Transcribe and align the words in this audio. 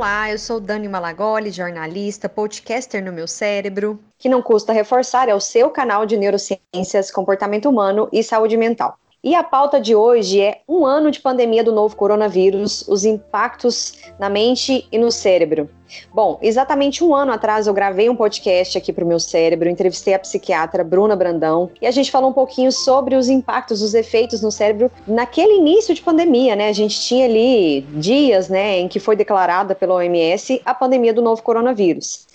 Olá, 0.00 0.30
eu 0.30 0.38
sou 0.38 0.58
Dani 0.58 0.88
Malagoli, 0.88 1.50
jornalista, 1.50 2.26
podcaster 2.26 3.04
no 3.04 3.12
meu 3.12 3.28
cérebro. 3.28 4.00
Que 4.18 4.30
não 4.30 4.40
custa 4.40 4.72
reforçar 4.72 5.28
é 5.28 5.34
o 5.34 5.40
seu 5.40 5.68
canal 5.68 6.06
de 6.06 6.16
neurociências, 6.16 7.10
comportamento 7.10 7.68
humano 7.68 8.08
e 8.10 8.22
saúde 8.22 8.56
mental. 8.56 8.98
E 9.22 9.34
a 9.34 9.42
pauta 9.42 9.78
de 9.78 9.94
hoje 9.94 10.40
é 10.40 10.62
um 10.66 10.86
ano 10.86 11.10
de 11.10 11.20
pandemia 11.20 11.62
do 11.62 11.72
novo 11.72 11.94
coronavírus, 11.94 12.88
os 12.88 13.04
impactos 13.04 13.98
na 14.18 14.30
mente 14.30 14.88
e 14.90 14.96
no 14.96 15.12
cérebro. 15.12 15.68
Bom, 16.10 16.38
exatamente 16.40 17.04
um 17.04 17.14
ano 17.14 17.30
atrás 17.30 17.66
eu 17.66 17.74
gravei 17.74 18.08
um 18.08 18.16
podcast 18.16 18.78
aqui 18.78 18.94
para 18.94 19.04
o 19.04 19.06
meu 19.06 19.20
cérebro, 19.20 19.68
entrevistei 19.68 20.14
a 20.14 20.18
psiquiatra 20.18 20.82
Bruna 20.82 21.14
Brandão 21.14 21.70
e 21.82 21.86
a 21.86 21.90
gente 21.90 22.10
falou 22.10 22.30
um 22.30 22.32
pouquinho 22.32 22.72
sobre 22.72 23.14
os 23.14 23.28
impactos, 23.28 23.82
os 23.82 23.92
efeitos 23.92 24.40
no 24.40 24.50
cérebro 24.50 24.90
naquele 25.06 25.58
início 25.58 25.94
de 25.94 26.00
pandemia, 26.00 26.56
né? 26.56 26.68
A 26.68 26.72
gente 26.72 26.98
tinha 27.00 27.26
ali 27.26 27.82
dias, 27.92 28.48
né, 28.48 28.78
em 28.78 28.88
que 28.88 28.98
foi 28.98 29.16
declarada 29.16 29.74
pela 29.74 29.96
OMS 29.96 30.62
a 30.64 30.72
pandemia 30.72 31.12
do 31.12 31.20
novo 31.20 31.42
coronavírus. 31.42 32.26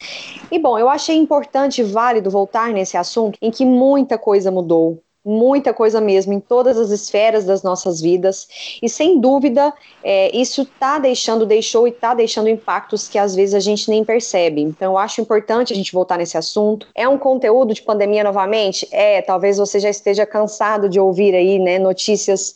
E 0.52 0.60
bom, 0.60 0.78
eu 0.78 0.88
achei 0.88 1.16
importante 1.16 1.82
e 1.82 1.84
válido 1.84 2.30
voltar 2.30 2.72
nesse 2.72 2.96
assunto 2.96 3.40
em 3.42 3.50
que 3.50 3.66
muita 3.66 4.20
coisa 4.20 4.52
mudou, 4.52 5.02
muita 5.26 5.74
coisa 5.74 6.00
mesmo 6.00 6.34
em 6.34 6.40
todas 6.40 6.78
as 6.78 6.92
esferas 6.92 7.46
das 7.46 7.64
nossas 7.64 8.00
vidas 8.00 8.48
e 8.82 8.88
sem 8.88 9.20
dúvida 9.20 9.74
é, 10.04 10.36
isso 10.36 10.62
está 10.62 11.00
deixando, 11.00 11.48
deixou 11.48 11.88
e 11.88 11.90
está 11.90 12.14
deixando 12.14 12.48
impactos 12.48 13.08
que 13.08 13.18
às 13.18 13.34
vezes 13.34 13.56
a 13.56 13.60
gente 13.60 13.90
nem 13.90 14.06
percebe. 14.06 14.62
Então 14.62 14.94
eu 14.94 14.98
acho 15.00 15.20
importante 15.20 15.74
a 15.74 15.76
gente 15.76 15.92
voltar 15.92 16.18
nesse 16.18 16.38
assunto. 16.38 16.88
É 16.94 17.10
um 17.10 17.18
conteúdo 17.18 17.74
de 17.74 17.82
pandemia 17.82 18.24
novamente? 18.24 18.88
É, 18.92 19.22
talvez 19.24 19.58
você 19.58 19.80
já 19.80 19.90
esteja 19.90 20.26
cansado 20.26 20.88
de 20.88 21.00
ouvir 21.00 21.34
aí, 21.34 21.58
né, 21.58 21.80
notícias 21.80 22.56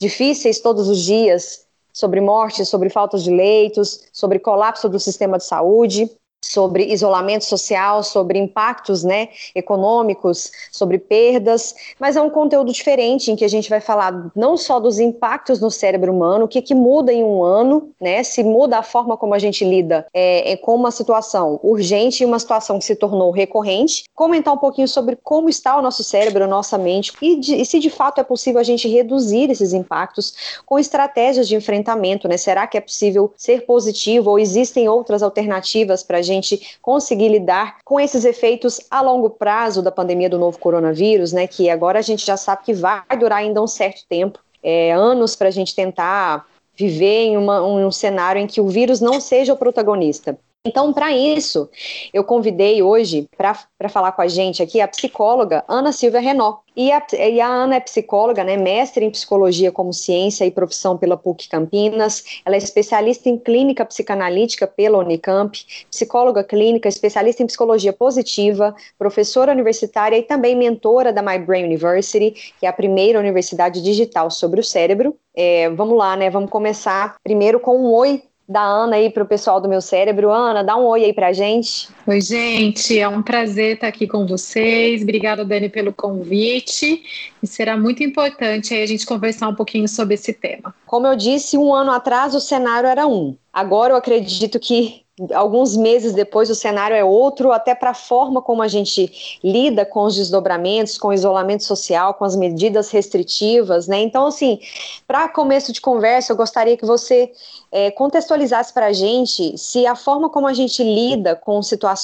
difíceis 0.00 0.58
todos 0.58 0.88
os 0.88 1.00
dias 1.00 1.64
sobre 1.92 2.20
mortes, 2.20 2.68
sobre 2.68 2.88
faltas 2.88 3.22
de 3.22 3.30
leitos, 3.30 4.04
sobre 4.12 4.38
colapso 4.38 4.88
do 4.88 4.98
sistema 4.98 5.38
de 5.38 5.44
saúde 5.44 6.10
sobre 6.50 6.84
isolamento 6.92 7.44
social, 7.44 8.02
sobre 8.02 8.38
impactos 8.38 9.04
né, 9.04 9.28
econômicos, 9.54 10.50
sobre 10.72 10.98
perdas, 10.98 11.74
mas 11.98 12.16
é 12.16 12.22
um 12.22 12.30
conteúdo 12.30 12.72
diferente 12.72 13.30
em 13.30 13.36
que 13.36 13.44
a 13.44 13.48
gente 13.48 13.70
vai 13.70 13.80
falar 13.80 14.30
não 14.34 14.56
só 14.56 14.80
dos 14.80 14.98
impactos 14.98 15.60
no 15.60 15.70
cérebro 15.70 16.12
humano, 16.12 16.46
o 16.46 16.48
que, 16.48 16.60
que 16.60 16.74
muda 16.74 17.12
em 17.12 17.22
um 17.22 17.42
ano, 17.42 17.90
né, 18.00 18.22
se 18.22 18.42
muda 18.42 18.78
a 18.78 18.82
forma 18.82 19.16
como 19.16 19.32
a 19.32 19.38
gente 19.38 19.64
lida 19.64 20.06
é, 20.12 20.52
é 20.52 20.56
com 20.56 20.74
uma 20.74 20.90
situação 20.90 21.60
urgente 21.62 22.22
e 22.22 22.26
uma 22.26 22.38
situação 22.38 22.78
que 22.78 22.84
se 22.84 22.96
tornou 22.96 23.30
recorrente, 23.30 24.04
comentar 24.14 24.52
um 24.52 24.58
pouquinho 24.58 24.88
sobre 24.88 25.16
como 25.22 25.48
está 25.48 25.78
o 25.78 25.82
nosso 25.82 26.02
cérebro, 26.02 26.44
a 26.44 26.48
nossa 26.48 26.76
mente 26.76 27.12
e, 27.22 27.36
de, 27.36 27.54
e 27.60 27.64
se 27.64 27.78
de 27.78 27.90
fato 27.90 28.20
é 28.20 28.24
possível 28.24 28.60
a 28.60 28.64
gente 28.64 28.88
reduzir 28.88 29.50
esses 29.50 29.72
impactos 29.72 30.60
com 30.66 30.78
estratégias 30.78 31.46
de 31.46 31.54
enfrentamento, 31.54 32.26
né? 32.26 32.36
Será 32.36 32.66
que 32.66 32.76
é 32.76 32.80
possível 32.80 33.32
ser 33.36 33.64
positivo 33.64 34.30
ou 34.30 34.38
existem 34.38 34.88
outras 34.88 35.22
alternativas 35.22 36.02
para 36.02 36.18
a 36.18 36.22
gente 36.22 36.39
conseguir 36.80 37.28
lidar 37.28 37.78
com 37.84 38.00
esses 38.00 38.24
efeitos 38.24 38.80
a 38.90 39.00
longo 39.00 39.30
prazo 39.30 39.82
da 39.82 39.90
pandemia 39.90 40.28
do 40.28 40.38
novo 40.38 40.58
coronavírus, 40.58 41.32
né? 41.32 41.46
Que 41.46 41.70
agora 41.70 41.98
a 41.98 42.02
gente 42.02 42.24
já 42.24 42.36
sabe 42.36 42.64
que 42.64 42.74
vai 42.74 43.02
durar 43.18 43.38
ainda 43.38 43.62
um 43.62 43.66
certo 43.66 44.02
tempo, 44.08 44.38
é, 44.62 44.92
anos 44.92 45.34
para 45.36 45.48
a 45.48 45.50
gente 45.52 45.74
tentar 45.74 46.46
viver 46.76 47.24
em 47.24 47.36
uma, 47.36 47.62
um 47.62 47.90
cenário 47.90 48.40
em 48.40 48.46
que 48.46 48.60
o 48.60 48.68
vírus 48.68 49.00
não 49.00 49.20
seja 49.20 49.52
o 49.52 49.56
protagonista. 49.56 50.38
Então, 50.62 50.92
para 50.92 51.10
isso, 51.10 51.70
eu 52.12 52.22
convidei 52.22 52.82
hoje 52.82 53.26
para 53.34 53.88
falar 53.88 54.12
com 54.12 54.20
a 54.20 54.28
gente 54.28 54.62
aqui 54.62 54.78
a 54.78 54.86
psicóloga 54.86 55.64
Ana 55.66 55.90
Silvia 55.90 56.20
Renault. 56.20 56.60
E 56.76 56.92
a, 56.92 57.02
e 57.14 57.40
a, 57.40 57.48
Ana 57.48 57.76
é 57.76 57.80
psicóloga, 57.80 58.44
né, 58.44 58.58
mestre 58.58 59.02
em 59.02 59.10
psicologia 59.10 59.72
como 59.72 59.90
ciência 59.92 60.44
e 60.44 60.50
profissão 60.50 60.98
pela 60.98 61.16
PUC 61.16 61.48
Campinas. 61.48 62.42
Ela 62.44 62.56
é 62.56 62.58
especialista 62.58 63.30
em 63.30 63.38
clínica 63.38 63.86
psicanalítica 63.86 64.66
pela 64.66 64.98
Unicamp, 64.98 65.58
psicóloga 65.90 66.44
clínica, 66.44 66.90
especialista 66.90 67.42
em 67.42 67.46
psicologia 67.46 67.92
positiva, 67.94 68.74
professora 68.98 69.52
universitária 69.52 70.18
e 70.18 70.22
também 70.22 70.54
mentora 70.54 71.10
da 71.10 71.22
My 71.22 71.38
Brain 71.38 71.64
University, 71.64 72.52
que 72.60 72.66
é 72.66 72.68
a 72.68 72.72
primeira 72.72 73.18
universidade 73.18 73.82
digital 73.82 74.30
sobre 74.30 74.60
o 74.60 74.64
cérebro. 74.64 75.16
É, 75.34 75.70
vamos 75.70 75.96
lá, 75.96 76.16
né? 76.16 76.28
Vamos 76.28 76.50
começar 76.50 77.16
primeiro 77.22 77.58
com 77.60 77.78
um 77.78 77.92
oi 77.94 78.22
da 78.50 78.62
Ana 78.62 78.96
aí 78.96 79.08
para 79.08 79.22
o 79.22 79.26
pessoal 79.26 79.60
do 79.60 79.68
meu 79.68 79.80
cérebro. 79.80 80.32
Ana, 80.32 80.64
dá 80.64 80.76
um 80.76 80.84
oi 80.84 81.04
aí 81.04 81.12
para 81.12 81.32
gente. 81.32 81.88
Oi, 82.10 82.20
gente, 82.20 82.98
é 82.98 83.08
um 83.08 83.22
prazer 83.22 83.76
estar 83.76 83.86
aqui 83.86 84.04
com 84.04 84.26
vocês. 84.26 85.00
Obrigada, 85.00 85.44
Dani, 85.44 85.68
pelo 85.68 85.92
convite. 85.92 87.04
E 87.40 87.46
será 87.46 87.76
muito 87.76 88.02
importante 88.02 88.74
aí 88.74 88.82
a 88.82 88.86
gente 88.86 89.06
conversar 89.06 89.46
um 89.46 89.54
pouquinho 89.54 89.86
sobre 89.86 90.14
esse 90.14 90.32
tema. 90.32 90.74
Como 90.86 91.06
eu 91.06 91.14
disse, 91.14 91.56
um 91.56 91.72
ano 91.72 91.92
atrás 91.92 92.34
o 92.34 92.40
cenário 92.40 92.88
era 92.88 93.06
um. 93.06 93.36
Agora 93.52 93.92
eu 93.92 93.96
acredito 93.96 94.58
que 94.58 95.04
alguns 95.34 95.76
meses 95.76 96.14
depois 96.14 96.48
o 96.48 96.54
cenário 96.54 96.96
é 96.96 97.04
outro, 97.04 97.52
até 97.52 97.74
para 97.74 97.90
a 97.90 97.94
forma 97.94 98.40
como 98.40 98.62
a 98.62 98.68
gente 98.68 99.38
lida 99.44 99.84
com 99.84 100.04
os 100.04 100.16
desdobramentos, 100.16 100.96
com 100.96 101.08
o 101.08 101.12
isolamento 101.12 101.64
social, 101.64 102.14
com 102.14 102.24
as 102.24 102.34
medidas 102.34 102.90
restritivas, 102.90 103.86
né? 103.86 104.00
Então, 104.00 104.26
assim, 104.26 104.58
para 105.06 105.28
começo 105.28 105.72
de 105.72 105.80
conversa, 105.80 106.32
eu 106.32 106.36
gostaria 106.36 106.76
que 106.76 106.86
você 106.86 107.30
é, 107.70 107.90
contextualizasse 107.90 108.72
para 108.72 108.86
a 108.86 108.92
gente 108.92 109.58
se 109.58 109.86
a 109.86 109.94
forma 109.94 110.30
como 110.30 110.46
a 110.46 110.54
gente 110.54 110.82
lida 110.82 111.36
com 111.36 111.62
situações 111.62 111.99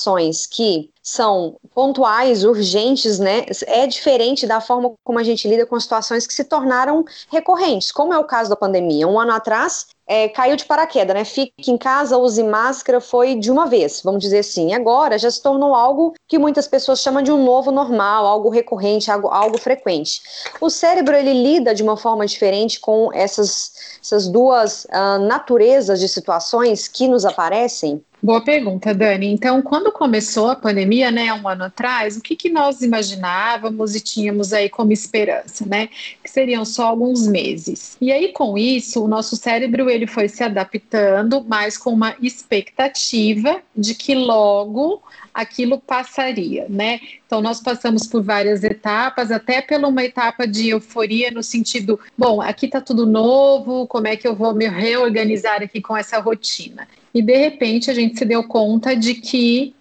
que 0.46 0.90
são 1.02 1.56
pontuais, 1.74 2.44
urgentes, 2.44 3.18
né, 3.18 3.46
é 3.66 3.86
diferente 3.86 4.46
da 4.46 4.60
forma 4.60 4.92
como 5.04 5.18
a 5.18 5.22
gente 5.22 5.48
lida 5.48 5.64
com 5.64 5.78
situações 5.78 6.26
que 6.26 6.34
se 6.34 6.44
tornaram 6.44 7.04
recorrentes, 7.30 7.92
como 7.92 8.12
é 8.12 8.18
o 8.18 8.24
caso 8.24 8.50
da 8.50 8.56
pandemia. 8.56 9.06
Um 9.06 9.18
ano 9.18 9.32
atrás, 9.32 9.86
é, 10.06 10.28
caiu 10.28 10.56
de 10.56 10.64
paraquedas, 10.64 11.14
né? 11.14 11.24
Fique 11.24 11.70
em 11.70 11.76
casa, 11.76 12.16
use 12.16 12.42
máscara, 12.42 13.00
foi 13.00 13.34
de 13.34 13.50
uma 13.50 13.66
vez, 13.66 14.00
vamos 14.04 14.20
dizer 14.20 14.38
assim. 14.38 14.72
Agora 14.72 15.18
já 15.18 15.30
se 15.30 15.42
tornou 15.42 15.74
algo 15.74 16.14
que 16.28 16.38
muitas 16.38 16.68
pessoas 16.68 17.00
chamam 17.00 17.22
de 17.22 17.32
um 17.32 17.44
novo 17.44 17.70
normal, 17.70 18.26
algo 18.26 18.48
recorrente, 18.48 19.10
algo, 19.10 19.28
algo 19.28 19.58
frequente. 19.58 20.20
O 20.60 20.70
cérebro 20.70 21.16
ele 21.16 21.32
lida 21.32 21.74
de 21.74 21.82
uma 21.82 21.96
forma 21.96 22.26
diferente 22.26 22.78
com 22.78 23.10
essas, 23.12 23.98
essas 24.00 24.28
duas 24.28 24.84
uh, 24.86 25.18
naturezas 25.26 26.00
de 26.00 26.08
situações 26.08 26.86
que 26.86 27.08
nos 27.08 27.24
aparecem. 27.24 28.02
Boa 28.22 28.42
pergunta, 28.42 28.94
Dani. 28.94 29.30
Então, 29.30 29.60
quando 29.60 29.92
começou 29.92 30.48
a 30.48 30.56
pandemia, 30.56 31.10
né, 31.10 31.32
um 31.34 31.46
ano 31.46 31.64
atrás, 31.64 32.16
o 32.16 32.20
que, 32.20 32.34
que 32.34 32.48
nós 32.48 32.80
imaginávamos 32.80 33.94
e 33.94 34.00
tínhamos 34.00 34.52
aí 34.52 34.70
como 34.70 34.90
esperança, 34.90 35.66
né? 35.66 35.88
Que 36.24 36.28
seriam 36.28 36.64
só 36.64 36.86
alguns 36.86 37.26
meses. 37.26 37.96
E 38.00 38.10
aí, 38.10 38.32
com 38.32 38.56
isso, 38.56 39.04
o 39.04 39.06
nosso 39.06 39.36
cérebro 39.36 39.88
ele 39.96 40.06
foi 40.06 40.28
se 40.28 40.44
adaptando, 40.44 41.44
mas 41.46 41.76
com 41.76 41.90
uma 41.90 42.14
expectativa 42.20 43.60
de 43.74 43.94
que 43.94 44.14
logo 44.14 45.02
aquilo 45.34 45.78
passaria, 45.78 46.66
né? 46.68 47.00
Então, 47.26 47.42
nós 47.42 47.60
passamos 47.60 48.06
por 48.06 48.22
várias 48.22 48.64
etapas, 48.64 49.30
até 49.30 49.60
pela 49.60 49.88
uma 49.88 50.04
etapa 50.04 50.46
de 50.46 50.70
euforia, 50.70 51.30
no 51.30 51.42
sentido, 51.42 52.00
bom, 52.16 52.40
aqui 52.40 52.68
tá 52.68 52.80
tudo 52.80 53.06
novo, 53.06 53.86
como 53.86 54.06
é 54.06 54.16
que 54.16 54.26
eu 54.26 54.34
vou 54.34 54.54
me 54.54 54.66
reorganizar 54.66 55.62
aqui 55.62 55.80
com 55.80 55.96
essa 55.96 56.18
rotina? 56.18 56.88
E 57.12 57.20
de 57.20 57.36
repente 57.36 57.90
a 57.90 57.94
gente 57.94 58.18
se 58.18 58.24
deu 58.24 58.44
conta 58.44 58.94
de 58.96 59.14
que 59.14 59.74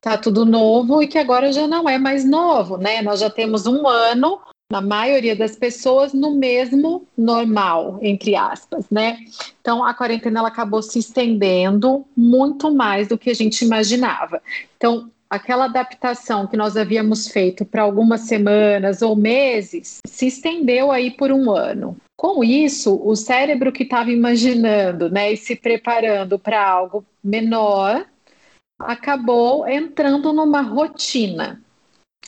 tá 0.00 0.16
tudo 0.16 0.44
novo 0.44 1.02
e 1.02 1.06
que 1.06 1.18
agora 1.18 1.52
já 1.52 1.66
não 1.66 1.88
é 1.88 1.98
mais 1.98 2.24
novo, 2.24 2.76
né? 2.76 3.02
Nós 3.02 3.20
já 3.20 3.30
temos 3.30 3.66
um 3.66 3.86
ano, 3.86 4.40
na 4.70 4.82
maioria 4.82 5.34
das 5.34 5.56
pessoas, 5.56 6.12
no 6.12 6.34
mesmo 6.34 7.06
normal, 7.16 7.98
entre 8.02 8.36
aspas, 8.36 8.84
né? 8.90 9.18
Então 9.60 9.82
a 9.82 9.94
quarentena 9.94 10.40
ela 10.40 10.48
acabou 10.48 10.82
se 10.82 10.98
estendendo 10.98 12.04
muito 12.14 12.72
mais 12.74 13.08
do 13.08 13.16
que 13.16 13.30
a 13.30 13.34
gente 13.34 13.64
imaginava. 13.64 14.42
Então, 14.76 15.10
aquela 15.30 15.64
adaptação 15.64 16.46
que 16.46 16.56
nós 16.56 16.76
havíamos 16.76 17.28
feito 17.28 17.64
para 17.64 17.82
algumas 17.82 18.22
semanas 18.22 19.00
ou 19.00 19.16
meses 19.16 19.98
se 20.06 20.26
estendeu 20.26 20.90
aí 20.90 21.10
por 21.10 21.32
um 21.32 21.50
ano. 21.50 21.96
Com 22.14 22.44
isso, 22.44 23.00
o 23.02 23.16
cérebro 23.16 23.72
que 23.72 23.84
estava 23.84 24.10
imaginando 24.10 25.08
né, 25.10 25.32
e 25.32 25.36
se 25.36 25.56
preparando 25.56 26.38
para 26.38 26.62
algo 26.62 27.04
menor 27.24 28.04
acabou 28.78 29.66
entrando 29.66 30.32
numa 30.32 30.60
rotina. 30.60 31.62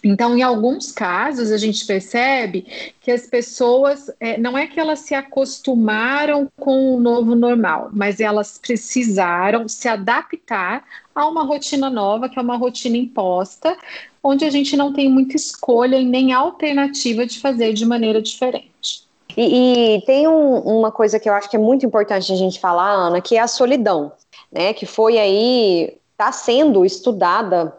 Então, 0.02 0.37
em 0.37 0.43
alguns 0.43 0.91
casos, 0.91 1.52
a 1.52 1.58
gente 1.58 1.85
percebe 1.87 2.67
que 3.00 3.11
as 3.11 3.26
pessoas, 3.26 4.11
é, 4.19 4.38
não 4.38 4.56
é 4.56 4.67
que 4.67 4.81
elas 4.81 5.00
se 5.00 5.14
acostumaram 5.14 6.49
com 6.58 6.94
o 6.94 7.00
novo 7.00 7.35
normal, 7.35 7.91
mas 7.93 8.19
elas 8.19 8.58
precisaram 8.58 9.69
se 9.69 9.88
adaptar 9.88 10.85
a 11.14 11.29
uma 11.29 11.44
rotina 11.44 11.91
nova, 11.91 12.29
que 12.29 12.38
é 12.38 12.43
uma 12.43 12.56
rotina 12.56 12.97
imposta, 12.97 13.76
onde 14.23 14.44
a 14.44 14.50
gente 14.50 14.76
não 14.76 14.93
tem 14.93 15.08
muita 15.08 15.37
escolha 15.37 15.97
e 15.97 16.05
nem 16.05 16.32
alternativa 16.32 17.26
de 17.26 17.38
fazer 17.38 17.73
de 17.75 17.85
maneira 17.85 18.23
diferente. 18.23 19.08
E, 19.37 19.97
e 19.97 20.02
tem 20.02 20.26
um, 20.26 20.58
uma 20.58 20.91
coisa 20.91 21.20
que 21.20 21.29
eu 21.29 21.35
acho 21.35 21.49
que 21.49 21.56
é 21.56 21.58
muito 21.58 21.85
importante 21.87 22.32
a 22.32 22.37
gente 22.37 22.58
falar, 22.58 22.91
Ana, 22.91 23.20
que 23.20 23.37
é 23.37 23.41
a 23.41 23.49
solidão, 23.49 24.12
né? 24.50 24.73
Que 24.73 24.87
foi 24.87 25.19
aí 25.19 26.00
está 26.20 26.31
sendo 26.32 26.84
estudada 26.84 27.75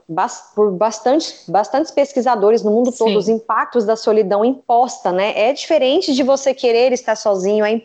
por 0.55 0.71
bastante, 0.71 1.31
bastantes 1.47 1.91
pesquisadores 1.91 2.63
no 2.63 2.71
mundo 2.71 2.91
todo, 2.91 3.11
Sim. 3.11 3.17
os 3.17 3.29
impactos 3.29 3.85
da 3.85 3.95
solidão 3.95 4.43
imposta, 4.43 5.11
né? 5.11 5.33
É 5.35 5.53
diferente 5.53 6.11
de 6.15 6.23
você 6.23 6.51
querer 6.51 6.91
estar 6.91 7.15
sozinho, 7.15 7.63
é 7.63 7.79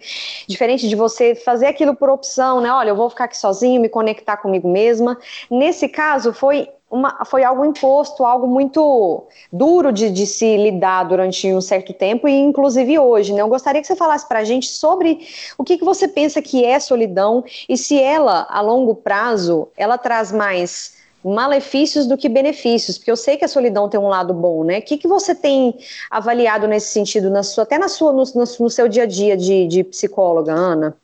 diferente 0.48 0.88
de 0.88 0.96
você 0.96 1.34
fazer 1.34 1.66
aquilo 1.66 1.94
por 1.94 2.08
opção, 2.08 2.62
né? 2.62 2.72
Olha, 2.72 2.88
eu 2.88 2.96
vou 2.96 3.10
ficar 3.10 3.24
aqui 3.24 3.36
sozinho, 3.36 3.82
me 3.82 3.90
conectar 3.90 4.38
comigo 4.38 4.66
mesma. 4.66 5.18
Nesse 5.50 5.88
caso, 5.88 6.32
foi 6.32 6.66
uma, 6.90 7.24
foi 7.24 7.42
algo 7.42 7.64
imposto, 7.64 8.24
algo 8.24 8.46
muito 8.46 9.24
duro 9.52 9.92
de, 9.92 10.10
de, 10.10 10.26
se 10.26 10.56
lidar 10.56 11.04
durante 11.04 11.52
um 11.52 11.60
certo 11.60 11.92
tempo, 11.92 12.28
e 12.28 12.32
inclusive 12.32 12.98
hoje. 12.98 13.32
Né? 13.32 13.42
Eu 13.42 13.48
gostaria 13.48 13.80
que 13.80 13.86
você 13.86 13.96
falasse 13.96 14.26
para 14.26 14.38
a 14.38 14.44
gente 14.44 14.68
sobre 14.68 15.26
o 15.58 15.64
que, 15.64 15.78
que 15.78 15.84
você 15.84 16.06
pensa 16.06 16.40
que 16.40 16.64
é 16.64 16.78
solidão 16.78 17.44
e 17.68 17.76
se 17.76 18.00
ela, 18.00 18.46
a 18.48 18.60
longo 18.60 18.94
prazo, 18.94 19.68
ela 19.76 19.98
traz 19.98 20.30
mais 20.30 20.96
malefícios 21.24 22.06
do 22.06 22.16
que 22.16 22.28
benefícios, 22.28 22.98
porque 22.98 23.10
eu 23.10 23.16
sei 23.16 23.36
que 23.36 23.44
a 23.44 23.48
solidão 23.48 23.88
tem 23.88 23.98
um 23.98 24.06
lado 24.06 24.32
bom, 24.32 24.62
né? 24.62 24.78
O 24.78 24.82
que, 24.82 24.96
que 24.96 25.08
você 25.08 25.34
tem 25.34 25.74
avaliado 26.08 26.68
nesse 26.68 26.92
sentido, 26.92 27.28
na 27.30 27.42
sua, 27.42 27.64
até 27.64 27.78
na 27.78 27.88
sua, 27.88 28.12
no, 28.12 28.22
no, 28.34 28.70
seu 28.70 28.86
dia 28.86 29.02
a 29.02 29.06
dia 29.06 29.36
de, 29.36 29.66
de 29.66 29.82
psicóloga, 29.82 30.52
Ana? 30.52 30.96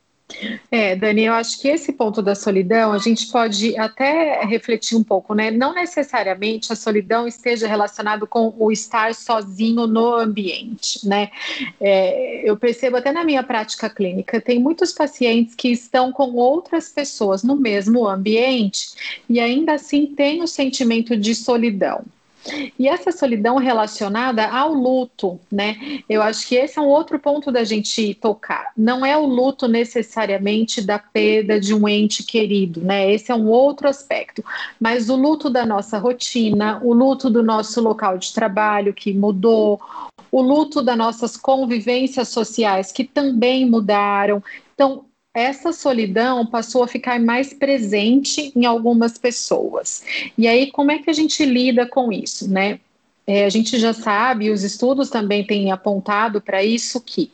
É, 0.70 0.96
Dani, 0.96 1.24
eu 1.24 1.34
acho 1.34 1.60
que 1.60 1.68
esse 1.68 1.92
ponto 1.92 2.22
da 2.22 2.34
solidão 2.34 2.92
a 2.92 2.98
gente 2.98 3.30
pode 3.30 3.76
até 3.78 4.44
refletir 4.44 4.96
um 4.96 5.04
pouco, 5.04 5.34
né? 5.34 5.50
Não 5.50 5.74
necessariamente 5.74 6.72
a 6.72 6.76
solidão 6.76 7.26
esteja 7.26 7.66
relacionado 7.66 8.26
com 8.26 8.54
o 8.58 8.72
estar 8.72 9.14
sozinho 9.14 9.86
no 9.86 10.14
ambiente, 10.14 11.06
né? 11.06 11.30
É, 11.80 12.48
eu 12.48 12.56
percebo 12.56 12.96
até 12.96 13.12
na 13.12 13.24
minha 13.24 13.42
prática 13.42 13.88
clínica, 13.88 14.40
tem 14.40 14.58
muitos 14.58 14.92
pacientes 14.92 15.54
que 15.54 15.68
estão 15.68 16.12
com 16.12 16.34
outras 16.34 16.88
pessoas 16.88 17.42
no 17.42 17.56
mesmo 17.56 18.06
ambiente 18.08 19.22
e 19.28 19.40
ainda 19.40 19.74
assim 19.74 20.06
tem 20.06 20.42
o 20.42 20.46
sentimento 20.46 21.16
de 21.16 21.34
solidão. 21.34 22.04
E 22.78 22.88
essa 22.88 23.12
solidão 23.12 23.56
relacionada 23.56 24.46
ao 24.48 24.72
luto, 24.72 25.38
né? 25.50 26.00
Eu 26.08 26.22
acho 26.22 26.46
que 26.48 26.56
esse 26.56 26.78
é 26.78 26.82
um 26.82 26.86
outro 26.86 27.18
ponto 27.18 27.52
da 27.52 27.62
gente 27.64 28.14
tocar. 28.14 28.72
Não 28.76 29.06
é 29.06 29.16
o 29.16 29.24
luto 29.24 29.68
necessariamente 29.68 30.80
da 30.80 30.98
perda 30.98 31.60
de 31.60 31.74
um 31.74 31.88
ente 31.88 32.24
querido, 32.24 32.80
né? 32.80 33.12
Esse 33.12 33.30
é 33.30 33.34
um 33.34 33.48
outro 33.48 33.88
aspecto. 33.88 34.44
Mas 34.80 35.08
o 35.08 35.16
luto 35.16 35.48
da 35.48 35.64
nossa 35.64 35.98
rotina, 35.98 36.80
o 36.82 36.92
luto 36.92 37.30
do 37.30 37.42
nosso 37.42 37.80
local 37.80 38.18
de 38.18 38.32
trabalho 38.32 38.92
que 38.92 39.12
mudou, 39.12 39.80
o 40.30 40.40
luto 40.40 40.82
das 40.82 40.96
nossas 40.96 41.36
convivências 41.36 42.28
sociais 42.28 42.90
que 42.90 43.04
também 43.04 43.68
mudaram. 43.68 44.42
Então, 44.74 45.04
essa 45.34 45.72
solidão 45.72 46.44
passou 46.44 46.82
a 46.82 46.88
ficar 46.88 47.18
mais 47.18 47.54
presente 47.54 48.52
em 48.54 48.66
algumas 48.66 49.16
pessoas. 49.16 50.04
E 50.36 50.46
aí, 50.46 50.70
como 50.70 50.90
é 50.90 50.98
que 50.98 51.08
a 51.08 51.14
gente 51.14 51.44
lida 51.44 51.86
com 51.86 52.12
isso, 52.12 52.50
né? 52.50 52.78
É, 53.26 53.44
a 53.44 53.48
gente 53.48 53.78
já 53.78 53.92
sabe, 53.92 54.50
os 54.50 54.64
estudos 54.64 55.08
também 55.08 55.46
têm 55.46 55.70
apontado 55.70 56.40
para 56.40 56.62
isso 56.64 57.00
que 57.00 57.30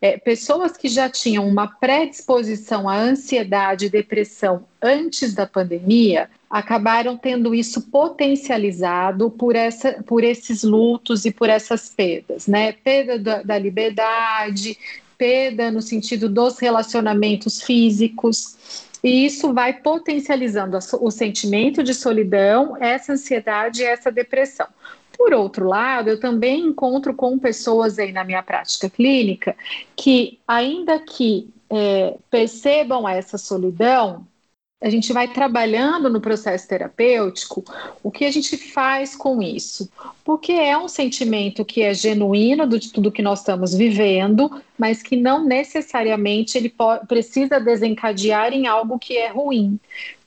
é, 0.00 0.16
pessoas 0.16 0.76
que 0.76 0.88
já 0.88 1.08
tinham 1.08 1.46
uma 1.46 1.66
predisposição 1.66 2.88
à 2.88 2.96
ansiedade 2.96 3.86
e 3.86 3.90
depressão 3.90 4.64
antes 4.82 5.34
da 5.34 5.46
pandemia 5.46 6.28
acabaram 6.50 7.16
tendo 7.16 7.54
isso 7.54 7.82
potencializado 7.82 9.30
por, 9.30 9.54
essa, 9.54 10.02
por 10.04 10.24
esses 10.24 10.62
lutos 10.62 11.24
e 11.24 11.30
por 11.30 11.48
essas 11.48 11.88
perdas, 11.88 12.46
né? 12.46 12.72
Perda 12.72 13.18
da, 13.18 13.42
da 13.42 13.58
liberdade, 13.58 14.76
perda 15.18 15.70
no 15.70 15.82
sentido 15.82 16.28
dos 16.28 16.58
relacionamentos 16.58 17.60
físicos. 17.60 18.86
E 19.02 19.26
isso 19.26 19.52
vai 19.52 19.74
potencializando 19.74 20.78
o 21.00 21.10
sentimento 21.10 21.82
de 21.82 21.92
solidão, 21.92 22.76
essa 22.80 23.12
ansiedade 23.12 23.82
e 23.82 23.84
essa 23.84 24.10
depressão. 24.10 24.66
Por 25.16 25.34
outro 25.34 25.66
lado, 25.66 26.08
eu 26.08 26.20
também 26.20 26.60
encontro 26.60 27.12
com 27.12 27.38
pessoas 27.38 27.98
aí 27.98 28.12
na 28.12 28.22
minha 28.22 28.42
prática 28.42 28.88
clínica 28.88 29.56
que, 29.96 30.38
ainda 30.46 31.00
que 31.00 31.52
é, 31.68 32.16
percebam 32.30 33.08
essa 33.08 33.36
solidão, 33.36 34.26
a 34.80 34.88
gente 34.88 35.12
vai 35.12 35.26
trabalhando 35.26 36.08
no 36.08 36.20
processo 36.20 36.68
terapêutico 36.68 37.64
o 38.00 38.12
que 38.12 38.24
a 38.24 38.30
gente 38.30 38.56
faz 38.56 39.16
com 39.16 39.42
isso. 39.42 39.90
Porque 40.24 40.52
é 40.52 40.78
um 40.78 40.86
sentimento 40.86 41.64
que 41.64 41.82
é 41.82 41.92
genuíno 41.92 42.66
de 42.66 42.92
tudo 42.92 43.10
que 43.10 43.22
nós 43.22 43.40
estamos 43.40 43.74
vivendo, 43.74 44.62
mas 44.78 45.02
que 45.02 45.16
não 45.16 45.44
necessariamente 45.44 46.56
ele 46.56 46.72
precisa 47.06 47.58
desencadear 47.58 48.52
em 48.52 48.66
algo 48.66 48.98
que 48.98 49.16
é 49.16 49.28
ruim. 49.28 49.78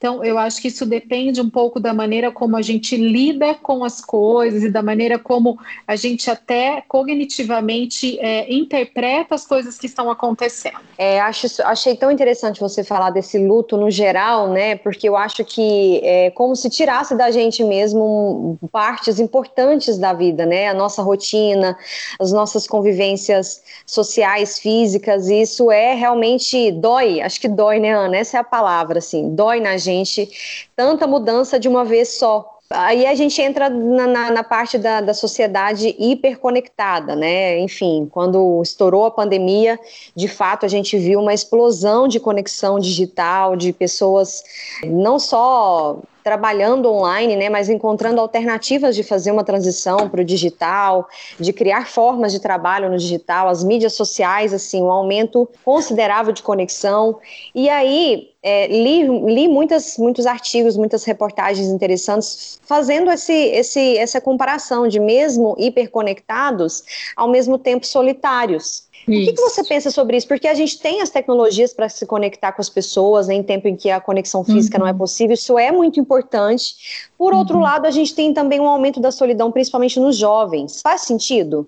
Então, 0.01 0.24
eu 0.24 0.36
acho 0.39 0.59
que 0.59 0.68
isso 0.68 0.83
depende 0.83 1.39
um 1.39 1.50
pouco 1.50 1.80
da 1.80 1.94
maneira 1.94 2.31
como 2.31 2.57
a 2.57 2.62
gente 2.63 2.98
lida 2.98 3.53
com 3.53 3.83
as 3.83 4.01
coisas 4.01 4.63
e 4.63 4.69
da 4.71 4.81
maneira 4.81 5.19
como 5.19 5.59
a 5.86 5.95
gente 5.95 6.27
até 6.27 6.83
cognitivamente 6.88 8.18
é, 8.19 8.51
interpreta 8.51 9.36
as 9.36 9.45
coisas 9.45 9.77
que 9.77 9.86
estão 9.86 10.09
acontecendo. 10.09 10.80
É, 10.98 11.21
acho, 11.21 11.45
achei 11.65 11.95
tão 11.95 12.09
interessante 12.09 12.59
você 12.59 12.83
falar 12.83 13.12
desse 13.12 13.38
luto 13.38 13.77
no 13.77 13.92
geral, 13.92 14.50
né? 14.50 14.75
Porque 14.75 15.07
eu 15.07 15.15
acho 15.15 15.45
que 15.45 16.01
é 16.03 16.31
como 16.31 16.56
se 16.56 16.68
tirasse 16.68 17.15
da 17.15 17.30
gente 17.30 17.63
mesmo 17.63 18.57
partes 18.71 19.19
importantes 19.19 20.00
da 20.00 20.13
vida, 20.13 20.48
né? 20.48 20.68
A 20.68 20.74
nossa 20.74 21.03
rotina, 21.03 21.77
as 22.19 22.31
nossas 22.31 22.65
convivências 22.65 23.62
sociais, 23.86 24.41
físicas, 24.60 25.30
e 25.30 25.42
isso 25.42 25.72
é 25.72 25.94
realmente 25.94 26.72
dói, 26.72 27.22
acho 27.22 27.40
que 27.40 27.48
dói, 27.48 27.80
né, 27.80 27.92
Ana? 27.92 28.18
Essa 28.18 28.38
é 28.38 28.40
a 28.40 28.44
palavra, 28.44 29.00
assim, 29.00 29.34
dói 29.34 29.60
na 29.60 29.78
gente 29.78 29.92
gente 29.92 30.70
tanta 30.76 31.08
mudança 31.08 31.60
de 31.60 31.68
uma 31.68 31.84
vez 31.84 32.10
só. 32.10 32.58
Aí 32.74 33.06
a 33.06 33.14
gente 33.14 33.42
entra 33.42 33.70
na, 33.70 34.08
na, 34.08 34.32
na, 34.32 34.44
parte 34.46 34.78
da, 34.78 35.02
da 35.02 35.14
sociedade 35.14 35.94
hiperconectada, 36.00 37.18
né? 37.18 37.60
Enfim, 37.60 38.08
quando 38.10 38.62
estourou 38.64 39.06
a 39.06 39.12
pandemia, 39.12 39.78
de 40.16 40.30
fato 40.30 40.66
a 40.66 40.70
gente 40.70 40.98
viu 40.98 41.20
uma 41.20 41.34
explosão 41.34 42.08
de 42.08 42.18
conexão 42.18 42.80
digital, 42.80 43.58
de 43.58 43.74
pessoas 43.74 44.42
não 44.86 45.20
só 45.20 46.00
trabalhando 46.24 46.92
online, 46.92 47.36
né, 47.36 47.50
mas 47.50 47.70
encontrando 47.70 48.22
alternativas 48.22 48.96
de 48.96 49.04
fazer 49.04 49.32
uma 49.32 49.44
transição 49.44 50.10
para 50.10 50.22
o 50.22 50.26
digital, 50.26 51.08
de 51.40 51.52
criar 51.52 51.88
formas 51.88 52.32
de 52.32 52.40
trabalho 52.40 52.90
no 52.90 52.98
digital, 52.98 53.48
as 53.48 53.64
mídias 53.64 53.94
sociais, 53.94 54.54
assim, 54.54 54.82
um 54.82 54.92
aumento 54.92 55.50
considerável 55.64 56.34
de 56.34 56.44
conexão. 56.44 57.18
E 57.54 57.70
aí 57.70 58.30
é, 58.44 58.68
li, 58.68 59.04
li 59.04 59.48
muitas, 59.48 59.98
muitos 59.98 60.26
artigos, 60.26 60.76
muitas 60.76 61.04
reportagens 61.04 61.68
interessantes 61.68 62.60
fazendo 62.64 63.12
esse, 63.12 63.34
esse, 63.34 63.98
essa 63.98 64.20
comparação 64.20 64.88
de 64.88 65.00
mesmo 65.00 65.56
hiperconectados, 65.60 66.84
ao 67.16 67.28
mesmo 67.28 67.58
tempo 67.58 67.86
solitários. 67.86 68.90
O 69.08 69.12
que, 69.12 69.34
que, 69.34 69.41
você 69.41 69.63
pensa 69.63 69.89
sobre 69.89 70.17
isso? 70.17 70.27
Porque 70.27 70.48
a 70.48 70.53
gente 70.53 70.79
tem 70.79 71.01
as 71.01 71.10
tecnologias 71.10 71.74
para 71.74 71.89
se 71.89 72.05
conectar 72.05 72.51
com 72.51 72.62
as 72.62 72.70
pessoas 72.70 73.27
né, 73.27 73.34
em 73.34 73.43
tempo 73.43 73.67
em 73.67 73.75
que 73.75 73.89
a 73.89 74.00
conexão 74.00 74.43
física 74.43 74.77
uhum. 74.77 74.81
não 74.81 74.88
é 74.88 74.91
uhum. 74.91 74.98
possível, 74.98 75.34
isso 75.34 75.58
é 75.58 75.72
muito 75.72 76.00
importante. 76.00 77.10
Por 77.17 77.34
outro 77.34 77.58
uhum. 77.58 77.63
lado, 77.63 77.86
a 77.86 77.91
gente 77.91 78.13
tem 78.13 78.34
também 78.34 78.60
um 78.60 78.67
aumento 78.67 79.00
da 79.00 79.12
solidão, 79.12 79.51
principalmente 79.51 80.00
nos 80.00 80.17
jovens. 80.17 80.81
Faz 80.81 81.01
sentido? 81.01 81.67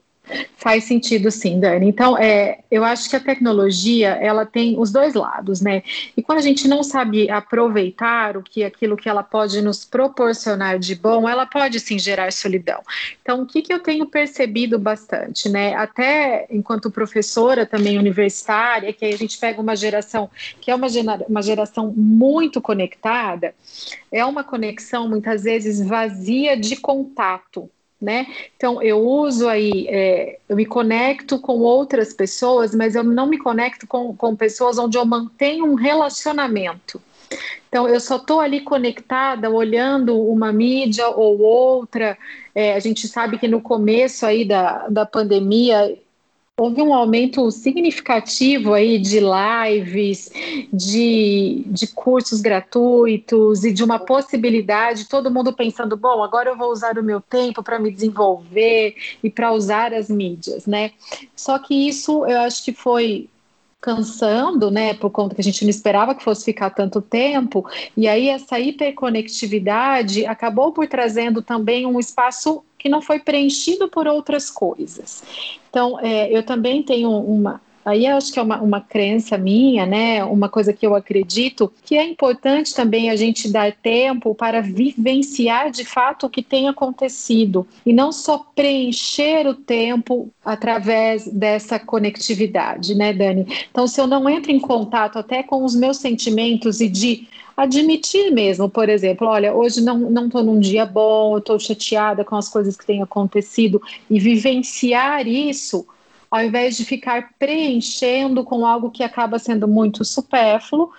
Faz 0.55 0.85
sentido 0.85 1.29
sim, 1.29 1.59
Dani. 1.59 1.85
Então, 1.87 2.17
é, 2.17 2.59
eu 2.71 2.85
acho 2.85 3.09
que 3.09 3.15
a 3.15 3.19
tecnologia, 3.19 4.11
ela 4.11 4.45
tem 4.45 4.79
os 4.79 4.89
dois 4.89 5.13
lados, 5.13 5.59
né? 5.59 5.83
E 6.15 6.23
quando 6.23 6.37
a 6.37 6.41
gente 6.41 6.65
não 6.65 6.81
sabe 6.81 7.29
aproveitar 7.29 8.37
o 8.37 8.41
que 8.41 8.63
aquilo 8.63 8.95
que 8.95 9.09
ela 9.09 9.21
pode 9.21 9.61
nos 9.61 9.83
proporcionar 9.83 10.79
de 10.79 10.95
bom, 10.95 11.27
ela 11.27 11.45
pode 11.45 11.77
sim 11.81 11.99
gerar 11.99 12.31
solidão. 12.31 12.81
Então, 13.21 13.41
o 13.41 13.45
que, 13.45 13.61
que 13.61 13.73
eu 13.73 13.79
tenho 13.79 14.05
percebido 14.05 14.79
bastante, 14.79 15.49
né? 15.49 15.75
Até 15.75 16.47
enquanto 16.49 16.89
professora 16.89 17.65
também 17.65 17.97
universitária, 17.97 18.93
que 18.93 19.03
a 19.03 19.17
gente 19.17 19.37
pega 19.37 19.59
uma 19.59 19.75
geração 19.75 20.29
que 20.61 20.71
é 20.71 20.75
uma, 20.75 20.87
uma 21.27 21.41
geração 21.41 21.93
muito 21.95 22.61
conectada, 22.61 23.53
é 24.09 24.23
uma 24.23 24.43
conexão 24.43 25.09
muitas 25.09 25.43
vezes 25.43 25.85
vazia 25.85 26.55
de 26.55 26.77
contato 26.77 27.69
né? 28.03 28.27
Então 28.57 28.81
eu 28.81 28.99
uso 28.99 29.47
aí, 29.47 29.87
é, 29.87 30.39
eu 30.49 30.55
me 30.55 30.65
conecto 30.65 31.39
com 31.39 31.59
outras 31.59 32.13
pessoas, 32.13 32.75
mas 32.75 32.95
eu 32.95 33.03
não 33.03 33.25
me 33.25 33.37
conecto 33.37 33.87
com, 33.87 34.15
com 34.15 34.35
pessoas 34.35 34.77
onde 34.77 34.97
eu 34.97 35.05
mantenho 35.05 35.65
um 35.65 35.75
relacionamento. 35.75 37.01
Então, 37.67 37.87
eu 37.87 37.99
só 37.99 38.17
estou 38.17 38.39
ali 38.39 38.61
conectada, 38.61 39.49
olhando 39.49 40.21
uma 40.21 40.53
mídia 40.53 41.07
ou 41.07 41.41
outra. 41.41 42.15
É, 42.53 42.75
a 42.75 42.79
gente 42.79 43.07
sabe 43.07 43.39
que 43.39 43.47
no 43.47 43.59
começo 43.61 44.27
aí 44.27 44.45
da, 44.45 44.87
da 44.87 45.07
pandemia, 45.07 45.97
Houve 46.55 46.83
um 46.83 46.93
aumento 46.93 47.49
significativo 47.49 48.75
aí 48.75 48.99
de 48.99 49.19
lives, 49.19 50.29
de, 50.71 51.63
de 51.65 51.87
cursos 51.87 52.41
gratuitos 52.41 53.63
e 53.63 53.73
de 53.73 53.83
uma 53.83 53.97
possibilidade, 53.97 55.09
todo 55.09 55.31
mundo 55.31 55.51
pensando, 55.51 55.97
bom, 55.97 56.23
agora 56.23 56.51
eu 56.51 56.55
vou 56.55 56.71
usar 56.71 56.99
o 56.99 57.03
meu 57.03 57.19
tempo 57.19 57.63
para 57.63 57.79
me 57.79 57.89
desenvolver 57.89 58.95
e 59.23 59.31
para 59.31 59.51
usar 59.51 59.95
as 59.95 60.09
mídias, 60.09 60.67
né? 60.67 60.91
Só 61.35 61.57
que 61.57 61.73
isso 61.73 62.23
eu 62.27 62.41
acho 62.41 62.63
que 62.63 62.71
foi 62.71 63.27
cansando, 63.81 64.69
né, 64.69 64.93
por 64.93 65.09
conta 65.09 65.33
que 65.33 65.41
a 65.41 65.43
gente 65.43 65.63
não 65.63 65.71
esperava 65.71 66.13
que 66.15 66.23
fosse 66.23 66.45
ficar 66.45 66.69
tanto 66.69 67.01
tempo, 67.01 67.67
e 67.97 68.07
aí 68.07 68.29
essa 68.29 68.57
hiperconectividade 68.57 70.25
acabou 70.25 70.71
por 70.71 70.87
trazendo 70.87 71.41
também 71.41 71.85
um 71.85 71.99
espaço 71.99 72.63
que 72.83 72.89
não 72.89 73.01
foi 73.01 73.17
preenchido 73.17 73.87
por 73.87 74.07
outras 74.07 74.51
coisas. 74.51 75.23
Então, 75.69 75.97
é, 76.01 76.29
eu 76.29 76.43
também 76.43 76.83
tenho 76.83 77.09
uma, 77.09 77.61
Aí 77.85 78.05
eu 78.05 78.15
acho 78.15 78.31
que 78.31 78.39
é 78.39 78.41
uma, 78.41 78.61
uma 78.61 78.79
crença 78.79 79.37
minha, 79.37 79.85
né? 79.85 80.23
Uma 80.23 80.47
coisa 80.47 80.71
que 80.71 80.87
eu 80.87 80.95
acredito, 80.95 81.71
que 81.83 81.97
é 81.97 82.07
importante 82.07 82.73
também 82.73 83.09
a 83.09 83.15
gente 83.15 83.51
dar 83.51 83.73
tempo 83.73 84.33
para 84.33 84.61
vivenciar 84.61 85.69
de 85.69 85.83
fato 85.83 86.25
o 86.25 86.29
que 86.29 86.41
tem 86.41 86.69
acontecido 86.69 87.67
e 87.85 87.91
não 87.91 88.13
só 88.13 88.37
preencher 88.55 89.45
o 89.47 89.53
tempo 89.53 90.29
através 90.45 91.27
dessa 91.27 91.77
conectividade, 91.77 92.95
né, 92.95 93.11
Dani? 93.11 93.45
Então, 93.69 93.85
se 93.85 93.99
eu 93.99 94.07
não 94.07 94.29
entro 94.29 94.51
em 94.51 94.59
contato 94.59 95.19
até 95.19 95.43
com 95.43 95.65
os 95.65 95.75
meus 95.75 95.97
sentimentos 95.97 96.79
e 96.79 96.87
de 96.87 97.27
admitir 97.55 98.31
mesmo, 98.31 98.69
por 98.69 98.89
exemplo, 98.89 99.27
olha, 99.27 99.53
hoje 99.53 99.81
não 99.81 99.97
não 99.97 100.25
estou 100.27 100.43
num 100.43 100.59
dia 100.59 100.85
bom, 100.85 101.33
eu 101.33 101.39
estou 101.39 101.59
chateada 101.59 102.23
com 102.23 102.35
as 102.35 102.49
coisas 102.49 102.75
que 102.75 102.85
têm 102.85 103.01
acontecido 103.01 103.81
e 104.09 104.19
vivenciar 104.19 105.27
isso 105.27 105.85
ao 106.33 106.41
invés 106.43 106.75
de 106.75 106.83
ficar 106.83 107.29
preenchendo 107.37 108.43
com 108.43 108.65
algo 108.65 108.89
que 108.89 109.03
acaba 109.03 109.37
sendo 109.37 109.67
muito 109.67 110.03
supérfluo. 110.03 110.91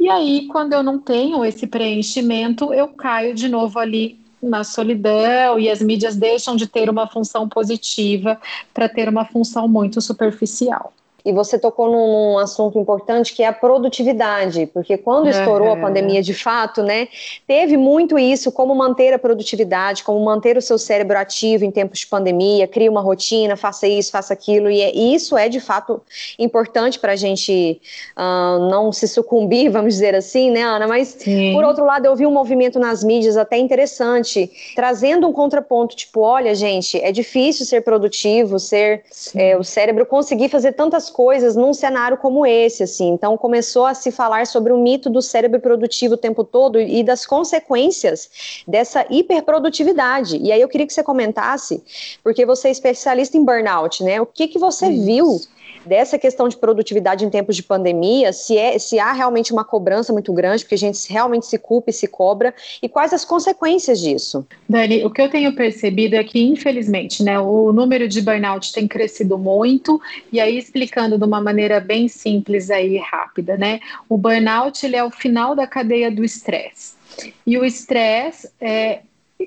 E 0.00 0.08
aí, 0.08 0.48
quando 0.48 0.72
eu 0.72 0.82
não 0.82 0.98
tenho 0.98 1.44
esse 1.44 1.64
preenchimento, 1.64 2.74
eu 2.74 2.88
caio 2.88 3.32
de 3.32 3.48
novo 3.48 3.78
ali 3.78 4.18
na 4.42 4.64
solidão 4.64 5.60
e 5.60 5.68
as 5.68 5.80
mídias 5.80 6.16
deixam 6.16 6.56
de 6.56 6.66
ter 6.66 6.90
uma 6.90 7.06
função 7.06 7.48
positiva 7.48 8.40
para 8.74 8.88
ter 8.88 9.08
uma 9.08 9.24
função 9.24 9.68
muito 9.68 10.00
superficial. 10.00 10.92
E 11.24 11.32
você 11.32 11.58
tocou 11.58 11.90
num, 11.90 12.32
num, 12.32 12.38
assunto 12.38 12.78
importante 12.78 13.34
que 13.34 13.42
é 13.42 13.46
a 13.46 13.52
produtividade, 13.52 14.66
porque 14.66 14.96
quando 14.96 15.28
estourou 15.28 15.68
uhum. 15.68 15.74
a 15.74 15.76
pandemia 15.76 16.22
de 16.22 16.32
fato, 16.32 16.82
né, 16.82 17.08
teve 17.46 17.76
muito 17.76 18.18
isso, 18.18 18.50
como 18.50 18.74
manter 18.74 19.12
a 19.12 19.18
produtividade, 19.18 20.02
como 20.02 20.22
manter 20.24 20.56
o 20.56 20.62
seu 20.62 20.78
cérebro 20.78 21.18
ativo 21.18 21.64
em 21.64 21.70
tempos 21.70 22.00
de 22.00 22.06
pandemia, 22.06 22.66
cria 22.66 22.90
uma 22.90 23.00
rotina, 23.00 23.56
faça 23.56 23.86
isso, 23.86 24.10
faça 24.10 24.32
aquilo, 24.32 24.70
e, 24.70 24.80
é, 24.80 24.94
e 24.94 25.14
isso 25.14 25.36
é 25.36 25.48
de 25.48 25.60
fato 25.60 26.00
importante 26.38 26.98
para 26.98 27.12
a 27.12 27.16
gente 27.16 27.80
uh, 28.16 28.70
não 28.70 28.92
se 28.92 29.06
sucumbir, 29.06 29.68
vamos 29.70 29.94
dizer 29.94 30.14
assim, 30.14 30.50
né, 30.50 30.62
Ana? 30.62 30.86
Mas 30.86 31.08
Sim. 31.18 31.52
por 31.52 31.64
outro 31.64 31.84
lado, 31.84 32.06
eu 32.06 32.16
vi 32.16 32.26
um 32.26 32.32
movimento 32.32 32.78
nas 32.78 33.04
mídias 33.04 33.36
até 33.36 33.58
interessante, 33.58 34.50
trazendo 34.74 35.28
um 35.28 35.32
contraponto, 35.32 35.94
tipo, 35.94 36.20
olha, 36.20 36.54
gente, 36.54 36.98
é 37.00 37.12
difícil 37.12 37.66
ser 37.66 37.82
produtivo, 37.82 38.58
ser 38.58 39.02
é, 39.34 39.56
o 39.56 39.64
cérebro 39.64 40.06
conseguir 40.06 40.48
fazer 40.48 40.72
tantas 40.72 41.09
coisas 41.10 41.56
num 41.56 41.74
cenário 41.74 42.16
como 42.16 42.46
esse, 42.46 42.82
assim. 42.82 43.08
Então 43.08 43.36
começou 43.36 43.84
a 43.84 43.94
se 43.94 44.10
falar 44.10 44.46
sobre 44.46 44.72
o 44.72 44.78
mito 44.78 45.10
do 45.10 45.20
cérebro 45.20 45.60
produtivo 45.60 46.14
o 46.14 46.16
tempo 46.16 46.44
todo 46.44 46.80
e 46.80 47.02
das 47.02 47.26
consequências 47.26 48.62
dessa 48.66 49.04
hiperprodutividade. 49.10 50.38
E 50.38 50.52
aí 50.52 50.60
eu 50.60 50.68
queria 50.68 50.86
que 50.86 50.92
você 50.92 51.02
comentasse, 51.02 51.82
porque 52.22 52.46
você 52.46 52.68
é 52.68 52.70
especialista 52.70 53.36
em 53.36 53.44
burnout, 53.44 54.02
né? 54.02 54.20
O 54.20 54.26
que 54.26 54.48
que 54.48 54.58
você 54.58 54.88
Isso. 54.88 55.04
viu 55.04 55.40
dessa 55.84 56.18
questão 56.18 56.48
de 56.48 56.56
produtividade 56.56 57.24
em 57.24 57.30
tempos 57.30 57.56
de 57.56 57.62
pandemia, 57.62 58.32
se, 58.32 58.56
é, 58.56 58.78
se 58.78 58.98
há 58.98 59.12
realmente 59.12 59.52
uma 59.52 59.64
cobrança 59.64 60.12
muito 60.12 60.32
grande, 60.32 60.62
porque 60.64 60.74
a 60.74 60.78
gente 60.78 61.10
realmente 61.10 61.46
se 61.46 61.58
culpa 61.58 61.90
e 61.90 61.92
se 61.92 62.06
cobra, 62.06 62.54
e 62.82 62.88
quais 62.88 63.12
as 63.12 63.24
consequências 63.24 64.00
disso? 64.00 64.46
Dani, 64.68 65.04
o 65.04 65.10
que 65.10 65.20
eu 65.20 65.28
tenho 65.28 65.54
percebido 65.54 66.16
é 66.16 66.24
que, 66.24 66.40
infelizmente, 66.40 67.22
né, 67.22 67.38
o 67.38 67.72
número 67.72 68.08
de 68.08 68.20
burnout 68.20 68.72
tem 68.72 68.86
crescido 68.86 69.38
muito, 69.38 70.00
e 70.32 70.40
aí 70.40 70.58
explicando 70.58 71.18
de 71.18 71.24
uma 71.24 71.40
maneira 71.40 71.80
bem 71.80 72.08
simples 72.08 72.70
aí, 72.70 72.98
rápida, 72.98 73.56
né, 73.56 73.80
o 74.08 74.16
burnout 74.16 74.84
ele 74.84 74.96
é 74.96 75.04
o 75.04 75.10
final 75.10 75.54
da 75.54 75.66
cadeia 75.66 76.10
do 76.10 76.24
estresse. 76.24 77.00
E 77.46 77.58
o 77.58 77.64
estresse 77.64 78.50
é, 78.60 79.00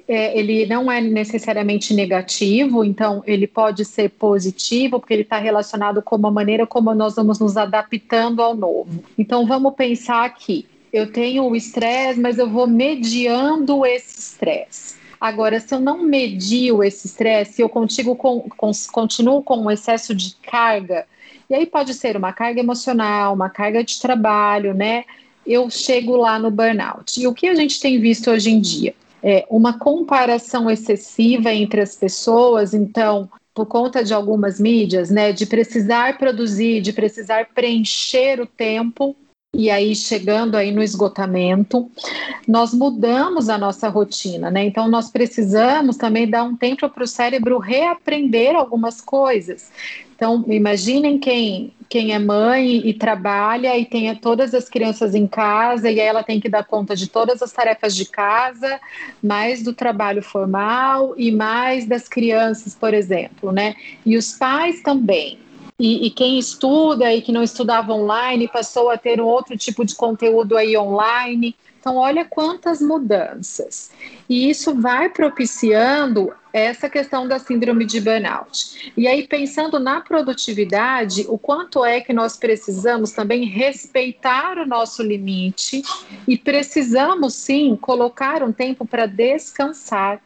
é, 0.08 0.38
ele 0.38 0.66
não 0.66 0.92
é 0.92 1.00
necessariamente 1.00 1.94
negativo, 1.94 2.84
então 2.84 3.24
ele 3.28 3.46
pode 3.46 3.86
ser 3.86 4.10
positivo, 4.10 5.00
porque 5.00 5.14
ele 5.14 5.22
está 5.22 5.38
relacionado 5.38 6.02
com 6.02 6.16
a 6.16 6.32
maneira 6.32 6.66
como 6.66 6.94
nós 6.96 7.16
vamos 7.16 7.40
nos 7.40 7.58
adaptando 7.58 8.42
ao 8.42 8.56
novo. 8.56 9.04
Então 9.18 9.46
vamos 9.46 9.76
pensar 9.76 10.26
aqui: 10.26 10.66
eu 10.92 11.12
tenho 11.12 11.44
o 11.44 11.56
estresse, 11.56 12.20
mas 12.20 12.40
eu 12.40 12.50
vou 12.50 12.66
mediando 12.68 13.86
esse 13.86 14.20
estresse. 14.20 14.96
Agora, 15.20 15.60
se 15.60 15.74
eu 15.74 15.80
não 15.80 16.04
medio 16.04 16.84
esse 16.84 17.08
estresse, 17.08 17.62
eu 17.62 17.70
contigo 17.70 18.16
com, 18.16 18.42
com, 18.42 18.72
continuo 18.92 19.42
com 19.42 19.58
um 19.58 19.72
excesso 19.72 20.14
de 20.14 20.36
carga, 20.36 21.06
e 21.50 21.56
aí 21.56 21.66
pode 21.66 21.94
ser 21.94 22.18
uma 22.18 22.34
carga 22.34 22.60
emocional, 22.60 23.34
uma 23.34 23.50
carga 23.50 23.84
de 23.84 24.00
trabalho, 24.02 24.74
né? 24.74 25.06
Eu 25.46 25.70
chego 25.70 26.16
lá 26.16 26.40
no 26.40 26.50
burnout. 26.50 27.22
E 27.22 27.28
o 27.28 27.34
que 27.34 27.48
a 27.48 27.56
gente 27.56 27.80
tem 27.80 28.00
visto 28.00 28.32
hoje 28.32 28.50
em 28.50 28.60
dia? 28.60 28.94
É, 29.24 29.46
uma 29.50 29.80
comparação 29.80 30.70
excessiva 30.70 31.54
entre 31.54 31.80
as 31.80 31.96
pessoas, 31.96 32.74
então, 32.74 33.30
por 33.54 33.66
conta 33.66 34.04
de 34.04 34.14
algumas 34.14 34.60
mídias, 34.60 35.10
né, 35.10 35.32
de 35.32 35.46
precisar 35.46 36.18
produzir, 36.18 36.82
de 36.82 36.92
precisar 36.92 37.48
preencher 37.56 38.42
o 38.42 38.46
tempo, 38.46 39.16
e 39.54 39.70
aí 39.70 39.96
chegando 39.96 40.56
aí 40.56 40.72
no 40.72 40.82
esgotamento, 40.82 41.90
nós 42.48 42.74
mudamos 42.74 43.50
a 43.50 43.58
nossa 43.58 43.88
rotina, 43.88 44.50
né? 44.50 44.66
Então 44.66 44.88
nós 44.88 45.12
precisamos 45.12 45.96
também 45.96 46.28
dar 46.28 46.44
um 46.44 46.56
tempo 46.56 46.90
para 46.90 47.04
o 47.04 47.08
cérebro 47.08 47.60
reaprender 47.60 48.56
algumas 48.56 49.00
coisas. 49.00 49.72
Então 50.16 50.44
imaginem 50.48 51.20
quem 51.20 51.72
quem 51.94 52.12
é 52.12 52.18
mãe 52.18 52.78
e 52.88 52.92
trabalha 52.92 53.78
e 53.78 53.86
tem 53.86 54.16
todas 54.16 54.56
as 54.56 54.68
crianças 54.68 55.14
em 55.14 55.28
casa 55.28 55.92
e 55.92 56.02
aí 56.02 56.08
ela 56.08 56.24
tem 56.24 56.40
que 56.40 56.50
dar 56.50 56.64
conta 56.64 56.96
de 56.96 57.08
todas 57.08 57.40
as 57.44 57.52
tarefas 57.52 57.96
de 57.96 58.06
casa, 58.06 58.80
mais 59.22 59.62
do 59.62 59.74
trabalho 59.74 60.24
formal 60.24 61.14
e 61.16 61.32
mais 61.32 61.86
das 61.86 62.08
crianças, 62.08 62.74
por 62.74 62.96
exemplo, 62.96 63.52
né? 63.52 63.76
E 64.04 64.18
os 64.18 64.32
pais 64.32 64.82
também. 64.82 65.38
E, 65.80 66.06
e, 66.06 66.10
quem 66.12 66.38
estuda 66.38 67.14
e 67.14 67.22
que 67.22 67.32
não 67.32 67.44
estudava 67.44 67.94
online 67.94 68.48
passou 68.48 68.90
a 68.90 68.98
ter 68.98 69.20
um 69.20 69.26
outro 69.26 69.58
tipo 69.58 69.84
de 69.84 69.96
conteúdo 69.96 70.56
aí 70.56 70.78
online. 70.78 71.56
Então, 71.80 71.98
olha 71.98 72.24
quantas 72.24 72.82
mudanças. 72.82 73.92
E 74.30 74.50
isso 74.50 74.74
vai 74.74 75.10
propiciando 75.10 76.34
essa 76.54 76.88
questão 76.88 77.28
da 77.28 77.40
síndrome 77.40 77.84
de 77.84 78.00
burnout. 78.00 78.94
E 78.96 79.08
aí, 79.08 79.28
pensando 79.28 79.80
na 79.80 80.00
produtividade, 80.00 81.26
o 81.28 81.38
quanto 81.38 81.84
é 81.84 82.00
que 82.00 82.14
nós 82.14 82.38
precisamos 82.38 83.12
também 83.12 83.46
respeitar 83.46 84.60
o 84.60 84.66
nosso 84.66 85.02
limite 85.02 85.82
e 86.28 86.38
precisamos 86.38 87.34
sim 87.34 87.76
colocar 87.76 88.44
um 88.44 88.54
tempo 88.54 88.86
para 88.86 89.08
descansar. 89.08 90.22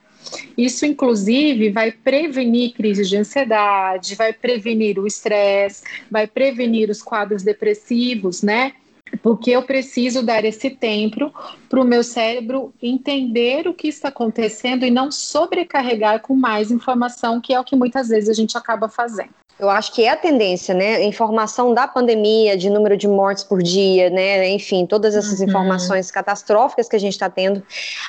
Isso, 0.57 0.86
inclusive, 0.86 1.72
vai 1.72 1.91
prevenir 1.91 2.74
crises 2.74 3.10
de 3.10 3.17
ansiedade, 3.17 4.15
vai 4.15 4.34
prevenir 4.34 5.00
o 5.00 5.07
estresse, 5.07 5.84
vai 6.10 6.27
prevenir 6.27 6.89
os 6.89 7.01
quadros 7.01 7.43
depressivos, 7.43 8.41
né? 8.41 8.74
porque 9.22 9.51
eu 9.51 9.63
preciso 9.63 10.22
dar 10.22 10.43
esse 10.43 10.69
tempo 10.69 11.34
para 11.69 11.81
o 11.81 11.86
meu 11.86 12.03
cérebro 12.03 12.74
entender 12.81 13.67
o 13.67 13.74
que 13.74 13.88
está 13.88 14.10
acontecendo 14.10 14.86
e 14.86 14.91
não 14.91 15.12
sobrecarregar 15.12 16.22
com 16.22 16.36
mais 16.36 16.72
informação, 16.72 17.39
que 17.39 17.53
é 17.53 17.60
o 17.60 17.63
que 17.63 17.75
muitas 17.75 18.10
vezes 18.10 18.29
a 18.29 18.34
gente 18.34 18.57
acaba 18.57 18.89
fazendo. 18.89 19.29
Eu 19.59 19.71
acho 19.71 19.91
que 19.91 20.03
é 20.03 20.09
a 20.09 20.15
tendência, 20.15 20.75
né? 20.75 21.03
Informação 21.03 21.73
da 21.73 21.87
pandemia, 21.87 22.55
de 22.55 22.69
número 22.69 22.95
de 22.95 23.07
mortes 23.07 23.43
por 23.43 23.63
dia, 23.63 24.07
né? 24.07 24.47
Enfim, 24.49 24.85
todas 24.85 25.15
essas 25.15 25.39
uhum. 25.39 25.47
informações 25.47 26.11
catastróficas 26.11 26.87
que 26.87 26.95
a 26.95 26.99
gente 26.99 27.13
está 27.13 27.27
tendo. 27.27 27.63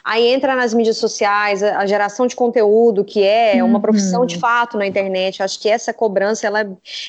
Aí 0.04 0.26
entra 0.26 0.54
nas 0.54 0.74
mídias 0.74 0.98
sociais, 0.98 1.62
a, 1.62 1.86
geração 1.86 2.26
de 2.26 2.36
conteúdo, 2.36 3.02
que 3.02 3.24
é 3.24 3.64
uma 3.64 3.80
profissão 3.80 4.26
de 4.26 4.34
uhum. 4.34 4.40
fato 4.42 4.76
na 4.76 4.86
internet. 4.86 5.40
Eu 5.40 5.44
acho 5.46 5.58
que 5.58 5.70
essa 5.70 5.90
cobrança 5.90 6.46
ela, 6.46 6.60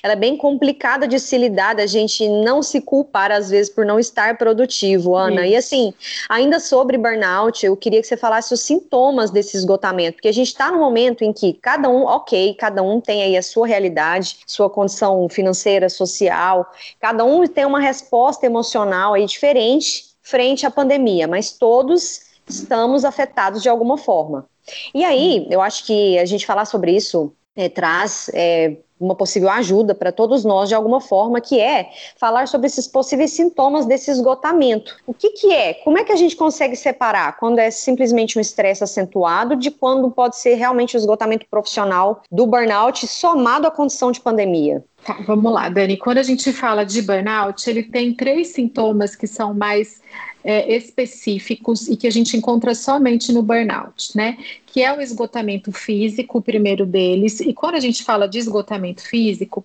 ela 0.02 0.14
é 0.14 0.16
bem 0.16 0.38
complicada 0.38 1.06
de 1.06 1.20
se 1.20 1.38
lidar, 1.38 1.76
da 1.76 1.86
gente 1.86 2.26
não 2.30 2.64
se 2.64 2.80
culpar, 2.80 3.34
às 3.34 3.50
vezes, 3.50 3.70
por 3.70 3.86
não 3.86 4.00
estar 4.00 4.38
produtivo, 4.38 5.18
Ana. 5.18 5.46
Isso. 5.46 5.54
E 5.54 5.56
assim, 5.58 5.94
ainda 6.30 6.62
sobre 6.62 6.98
burnout, 6.98 7.66
eu 7.66 7.76
queria 7.76 8.00
que 8.00 8.08
você 8.08 8.16
falasse 8.16 8.54
os 8.54 8.62
sintomas 8.62 9.32
desse 9.32 9.58
esgotamento, 9.58 10.14
porque 10.14 10.30
a 10.30 10.34
gente 10.34 10.48
está 10.48 10.72
no 10.72 10.80
momento 10.80 11.26
em 11.26 11.34
que 11.34 11.52
cada 11.54 11.90
um, 11.90 12.06
ok, 12.06 12.54
cada 12.54 12.82
um 12.82 13.02
tem 13.02 13.22
aí 13.22 13.36
a 13.36 13.44
sua 13.44 13.68
realidade 13.68 14.29
sua 14.46 14.70
condição 14.70 15.28
financeira, 15.30 15.90
social. 15.90 16.72
Cada 17.00 17.24
um 17.24 17.46
tem 17.48 17.66
uma 17.66 17.80
resposta 17.80 18.46
emocional 18.46 19.14
aí 19.14 19.26
diferente 19.26 20.10
frente 20.22 20.66
à 20.66 20.72
pandemia, 20.72 21.28
mas 21.28 21.52
todos 21.52 22.22
estamos 22.48 23.04
afetados 23.04 23.62
de 23.62 23.70
alguma 23.70 23.98
forma. 23.98 24.48
E 24.94 25.04
aí, 25.04 25.48
eu 25.50 25.62
acho 25.62 25.86
que 25.86 26.20
a 26.20 26.26
gente 26.26 26.46
falar 26.46 26.66
sobre 26.66 26.96
isso 26.96 27.34
é, 27.56 27.70
traz 27.70 28.30
é, 28.34 28.78
uma 29.00 29.16
possível 29.16 29.50
ajuda 29.50 29.96
para 29.96 30.12
todos 30.12 30.44
nós 30.44 30.68
de 30.68 30.76
alguma 30.76 31.00
forma, 31.00 31.40
que 31.40 31.60
é 31.60 31.90
falar 32.18 32.48
sobre 32.48 32.68
esses 32.68 32.88
possíveis 32.88 33.32
sintomas 33.32 33.86
desse 33.86 34.12
esgotamento. 34.12 34.98
O 35.08 35.14
que, 35.14 35.30
que 35.32 35.54
é? 35.54 35.74
Como 35.76 35.98
é 35.98 36.04
que 36.04 36.12
a 36.12 36.16
gente 36.16 36.36
consegue 36.36 36.76
separar 36.76 37.38
quando 37.38 37.60
é 37.60 37.72
simplesmente 37.72 38.38
um 38.38 38.42
estresse 38.42 38.84
acentuado 38.84 39.56
de 39.56 39.72
quando 39.72 40.12
pode 40.12 40.36
ser 40.38 40.56
realmente 40.56 40.96
o 40.96 41.00
esgotamento 41.00 41.46
profissional 41.50 42.22
do 42.30 42.46
burnout 42.46 43.08
somado 43.08 43.68
à 43.68 43.72
condição 43.72 44.12
de 44.12 44.20
pandemia? 44.20 44.84
Tá, 45.04 45.18
vamos 45.26 45.52
lá, 45.52 45.70
Dani. 45.70 45.98
Quando 45.98 46.18
a 46.18 46.24
gente 46.24 46.52
fala 46.52 46.84
de 46.84 47.02
burnout, 47.02 47.70
ele 47.70 47.84
tem 47.84 48.14
três 48.14 48.50
sintomas 48.50 49.16
que 49.16 49.28
são 49.28 49.54
mais 49.54 50.02
é, 50.44 50.76
específicos 50.76 51.88
e 51.88 51.96
que 51.96 52.08
a 52.08 52.12
gente 52.12 52.36
encontra 52.36 52.76
somente 52.76 53.32
no 53.32 53.42
burnout, 53.42 54.16
né? 54.16 54.38
Que 54.66 54.84
é 54.84 54.96
o 54.96 55.02
esgotamento 55.02 55.72
físico, 55.72 56.40
o 56.40 56.42
primeiro 56.42 56.86
deles. 56.86 57.40
E 57.40 57.54
quando 57.54 57.76
a 57.76 57.80
gente 57.80 58.04
fala 58.04 58.28
de 58.28 58.40
esgotamento 58.40 59.02
físico, 59.02 59.64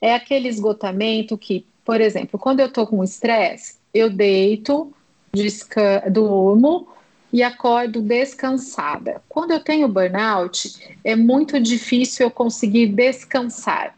é 0.00 0.14
aquele 0.14 0.48
esgotamento 0.48 1.36
que, 1.36 1.64
por 1.84 2.00
exemplo, 2.00 2.38
quando 2.38 2.60
eu 2.60 2.70
tô 2.70 2.86
com 2.86 3.02
estresse, 3.02 3.76
eu 3.92 4.08
deito, 4.08 4.92
durmo 6.10 6.88
e 7.32 7.42
acordo 7.42 8.00
descansada. 8.00 9.20
Quando 9.28 9.50
eu 9.50 9.60
tenho 9.60 9.88
burnout, 9.88 10.96
é 11.04 11.16
muito 11.16 11.60
difícil 11.60 12.26
eu 12.26 12.30
conseguir 12.30 12.86
descansar 12.86 13.94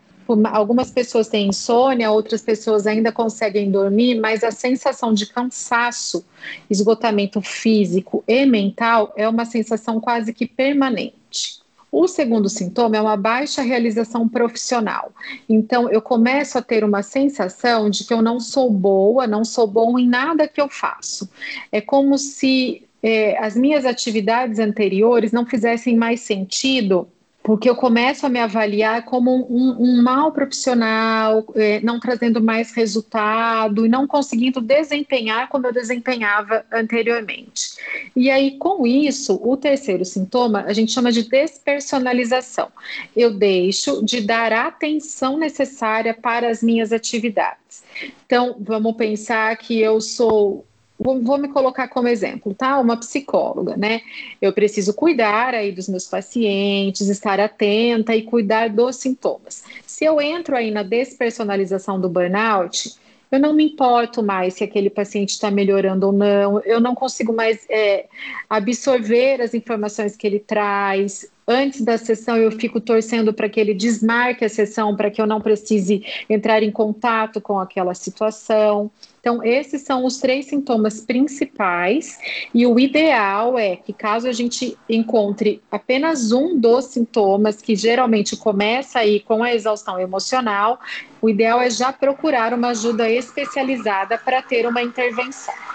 algumas 0.52 0.90
pessoas 0.90 1.28
têm 1.28 1.48
insônia, 1.48 2.10
outras 2.10 2.42
pessoas 2.42 2.86
ainda 2.86 3.12
conseguem 3.12 3.70
dormir, 3.70 4.20
mas 4.20 4.44
a 4.44 4.50
sensação 4.50 5.12
de 5.12 5.26
cansaço, 5.26 6.24
esgotamento 6.68 7.40
físico 7.40 8.22
e 8.26 8.44
mental 8.44 9.12
é 9.16 9.28
uma 9.28 9.44
sensação 9.44 10.00
quase 10.00 10.32
que 10.32 10.46
permanente. 10.46 11.58
O 11.90 12.06
segundo 12.06 12.48
sintoma 12.50 12.96
é 12.96 13.00
uma 13.00 13.16
baixa 13.16 13.62
realização 13.62 14.28
profissional. 14.28 15.10
Então, 15.48 15.88
eu 15.88 16.02
começo 16.02 16.58
a 16.58 16.62
ter 16.62 16.84
uma 16.84 17.02
sensação 17.02 17.88
de 17.88 18.04
que 18.04 18.12
eu 18.12 18.20
não 18.20 18.38
sou 18.38 18.70
boa, 18.70 19.26
não 19.26 19.42
sou 19.42 19.66
bom 19.66 19.98
em 19.98 20.06
nada 20.06 20.46
que 20.46 20.60
eu 20.60 20.68
faço. 20.68 21.28
É 21.72 21.80
como 21.80 22.18
se 22.18 22.86
é, 23.02 23.38
as 23.38 23.56
minhas 23.56 23.86
atividades 23.86 24.58
anteriores 24.58 25.32
não 25.32 25.46
fizessem 25.46 25.96
mais 25.96 26.20
sentido 26.20 27.08
porque 27.48 27.70
eu 27.70 27.74
começo 27.74 28.26
a 28.26 28.28
me 28.28 28.38
avaliar 28.38 29.06
como 29.06 29.46
um, 29.48 29.74
um 29.80 30.02
mau 30.02 30.30
profissional, 30.30 31.46
é, 31.54 31.80
não 31.80 31.98
trazendo 31.98 32.42
mais 32.42 32.72
resultado 32.72 33.86
e 33.86 33.88
não 33.88 34.06
conseguindo 34.06 34.60
desempenhar 34.60 35.48
como 35.48 35.66
eu 35.66 35.72
desempenhava 35.72 36.62
anteriormente. 36.70 37.78
E 38.14 38.30
aí, 38.30 38.58
com 38.58 38.86
isso, 38.86 39.40
o 39.42 39.56
terceiro 39.56 40.04
sintoma 40.04 40.64
a 40.66 40.74
gente 40.74 40.92
chama 40.92 41.10
de 41.10 41.22
despersonalização. 41.22 42.68
Eu 43.16 43.32
deixo 43.32 44.04
de 44.04 44.20
dar 44.20 44.52
a 44.52 44.66
atenção 44.66 45.38
necessária 45.38 46.12
para 46.12 46.50
as 46.50 46.62
minhas 46.62 46.92
atividades. 46.92 47.82
Então, 48.26 48.56
vamos 48.60 48.94
pensar 48.94 49.56
que 49.56 49.80
eu 49.80 50.02
sou 50.02 50.66
Vou, 50.98 51.22
vou, 51.22 51.38
me 51.38 51.48
colocar 51.48 51.86
como 51.88 52.08
exemplo, 52.08 52.52
tá? 52.54 52.78
Uma 52.78 52.96
psicóloga, 52.96 53.76
né? 53.76 54.00
Eu 54.42 54.52
preciso 54.52 54.92
cuidar 54.92 55.54
aí 55.54 55.70
dos 55.70 55.88
meus 55.88 56.06
pacientes, 56.06 57.08
estar 57.08 57.38
atenta 57.38 58.16
e 58.16 58.22
cuidar 58.22 58.68
dos 58.68 58.96
sintomas. 58.96 59.62
Se 59.86 60.04
eu 60.04 60.20
entro 60.20 60.56
aí 60.56 60.72
na 60.72 60.82
despersonalização 60.82 62.00
do 62.00 62.08
burnout, 62.08 62.96
eu 63.30 63.38
não 63.38 63.52
me 63.52 63.64
importo 63.64 64.22
mais 64.22 64.54
se 64.54 64.64
aquele 64.64 64.90
paciente 64.90 65.30
está 65.30 65.50
melhorando 65.50 66.06
ou 66.06 66.12
não, 66.12 66.60
eu 66.60 66.80
não 66.80 66.94
consigo 66.94 67.32
mais 67.32 67.64
é, 67.68 68.06
absorver 68.48 69.40
as 69.40 69.54
informações 69.54 70.16
que 70.16 70.26
ele 70.26 70.40
traz, 70.40 71.30
antes 71.48 71.80
da 71.80 71.96
sessão 71.96 72.36
eu 72.36 72.52
fico 72.52 72.78
torcendo 72.78 73.32
para 73.32 73.48
que 73.48 73.58
ele 73.58 73.72
desmarque 73.72 74.44
a 74.44 74.48
sessão, 74.48 74.94
para 74.94 75.10
que 75.10 75.20
eu 75.20 75.26
não 75.26 75.40
precise 75.40 76.04
entrar 76.28 76.62
em 76.62 76.70
contato 76.70 77.40
com 77.40 77.58
aquela 77.58 77.94
situação. 77.94 78.90
Então, 79.20 79.42
esses 79.42 79.82
são 79.82 80.04
os 80.04 80.18
três 80.18 80.46
sintomas 80.46 81.00
principais, 81.00 82.18
e 82.54 82.66
o 82.66 82.78
ideal 82.78 83.58
é 83.58 83.76
que, 83.76 83.92
caso 83.92 84.28
a 84.28 84.32
gente 84.32 84.78
encontre 84.88 85.62
apenas 85.70 86.32
um 86.32 86.58
dos 86.58 86.86
sintomas, 86.86 87.60
que 87.60 87.74
geralmente 87.74 88.36
começa 88.36 89.00
aí 89.00 89.20
com 89.20 89.42
a 89.42 89.52
exaustão 89.52 89.98
emocional, 89.98 90.78
o 91.20 91.28
ideal 91.28 91.60
é 91.60 91.68
já 91.68 91.92
procurar 91.92 92.54
uma 92.54 92.68
ajuda 92.68 93.10
especializada 93.10 94.18
para 94.18 94.40
ter 94.40 94.66
uma 94.66 94.82
intervenção. 94.82 95.67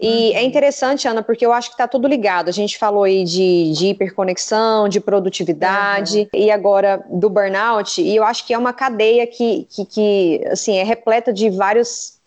E 0.00 0.32
é 0.32 0.42
interessante, 0.42 1.06
Ana, 1.08 1.22
porque 1.22 1.44
eu 1.44 1.52
acho 1.52 1.68
que 1.70 1.74
está 1.74 1.88
tudo 1.88 2.06
ligado. 2.08 2.48
A 2.48 2.52
gente 2.52 2.78
falou 2.78 3.04
aí 3.04 3.24
de, 3.24 3.72
de 3.72 3.86
hiperconexão, 3.88 4.88
de 4.88 5.00
produtividade 5.00 6.20
uhum. 6.20 6.40
e 6.40 6.50
agora 6.50 7.04
do 7.10 7.28
burnout. 7.28 8.00
E 8.00 8.14
eu 8.14 8.24
acho 8.24 8.46
que 8.46 8.54
é 8.54 8.58
uma 8.58 8.72
cadeia 8.72 9.26
que, 9.26 9.66
que, 9.70 9.84
que 9.84 10.44
assim, 10.50 10.76
é 10.76 10.84
repleta 10.84 11.32
de 11.32 11.50
vários 11.50 12.17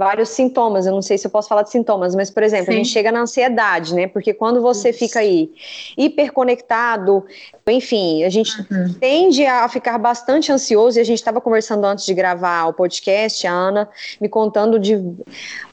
vários 0.00 0.30
sintomas. 0.30 0.86
Eu 0.86 0.92
não 0.92 1.02
sei 1.02 1.18
se 1.18 1.26
eu 1.26 1.30
posso 1.30 1.46
falar 1.46 1.60
de 1.60 1.70
sintomas, 1.70 2.14
mas, 2.14 2.30
por 2.30 2.42
exemplo, 2.42 2.66
Sim. 2.66 2.72
a 2.72 2.76
gente 2.76 2.88
chega 2.88 3.12
na 3.12 3.20
ansiedade, 3.20 3.94
né? 3.94 4.06
Porque 4.06 4.32
quando 4.32 4.62
você 4.62 4.88
Isso. 4.88 4.98
fica 4.98 5.18
aí 5.18 5.50
hiperconectado, 5.94 7.22
enfim, 7.68 8.24
a 8.24 8.30
gente 8.30 8.50
uhum. 8.62 8.94
tende 8.98 9.44
a 9.44 9.68
ficar 9.68 9.98
bastante 9.98 10.50
ansioso. 10.50 10.98
E 10.98 11.02
a 11.02 11.04
gente 11.04 11.18
estava 11.18 11.38
conversando 11.38 11.84
antes 11.84 12.06
de 12.06 12.14
gravar 12.14 12.64
o 12.64 12.72
podcast, 12.72 13.46
a 13.46 13.52
Ana 13.52 13.88
me 14.18 14.26
contando 14.26 14.78
de 14.78 14.94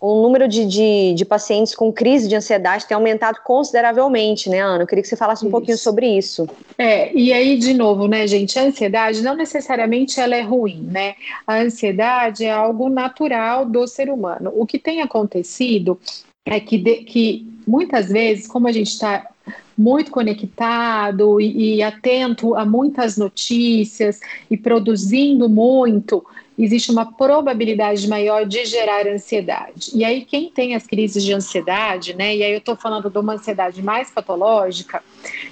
o 0.01 0.21
número 0.21 0.45
de, 0.45 0.65
de, 0.65 1.13
de 1.15 1.25
pacientes 1.25 1.73
com 1.73 1.91
crise 1.91 2.27
de 2.27 2.35
ansiedade 2.35 2.85
tem 2.85 2.95
aumentado 2.95 3.39
consideravelmente, 3.45 4.49
né, 4.49 4.59
Ana? 4.59 4.83
Eu 4.83 4.87
queria 4.87 5.01
que 5.01 5.07
você 5.07 5.15
falasse 5.15 5.45
um 5.45 5.47
isso. 5.47 5.51
pouquinho 5.51 5.77
sobre 5.77 6.05
isso. 6.05 6.47
É, 6.77 7.13
e 7.13 7.31
aí, 7.31 7.57
de 7.57 7.73
novo, 7.73 8.07
né, 8.07 8.27
gente, 8.27 8.59
a 8.59 8.63
ansiedade 8.63 9.21
não 9.21 9.35
necessariamente 9.35 10.19
ela 10.19 10.35
é 10.35 10.41
ruim, 10.41 10.85
né? 10.91 11.15
A 11.47 11.55
ansiedade 11.59 12.43
é 12.43 12.51
algo 12.51 12.89
natural 12.89 13.65
do 13.65 13.87
ser 13.87 14.09
humano 14.09 14.16
humano. 14.17 14.51
O 14.56 14.65
que 14.65 14.80
tem 14.80 15.01
acontecido 15.01 15.99
é 16.45 16.60
que, 16.60 16.77
de, 16.77 16.97
que 17.03 17.47
muitas 17.67 18.10
vezes, 18.10 18.47
como 18.47 18.67
a 18.67 18.71
gente 18.71 18.91
está 18.91 19.27
muito 19.77 20.10
conectado 20.10 21.39
e, 21.39 21.75
e, 21.75 21.84
atento 21.84 22.56
a 22.56 22.65
muitas 22.65 23.15
notícias 23.15 24.19
e 24.49 24.58
produzindo 24.58 25.47
muito, 25.47 26.25
existe 26.58 26.89
uma 26.89 27.13
probabilidade 27.13 28.08
maior 28.08 28.45
de 28.45 28.65
gerar 28.65 29.06
ansiedade. 29.06 29.91
E 29.93 30.03
aí, 30.03 30.25
quem 30.25 30.49
tem 30.49 30.73
as 30.73 30.88
crises 30.88 31.23
de 31.23 31.32
ansiedade, 31.32 32.15
né? 32.15 32.36
E 32.36 32.43
aí 32.43 32.53
eu 32.53 32.58
estou 32.58 32.75
falando 32.75 33.10
de 33.10 33.19
uma 33.19 33.34
ansiedade 33.34 33.84
mais 33.84 34.10
patológica, 34.10 35.03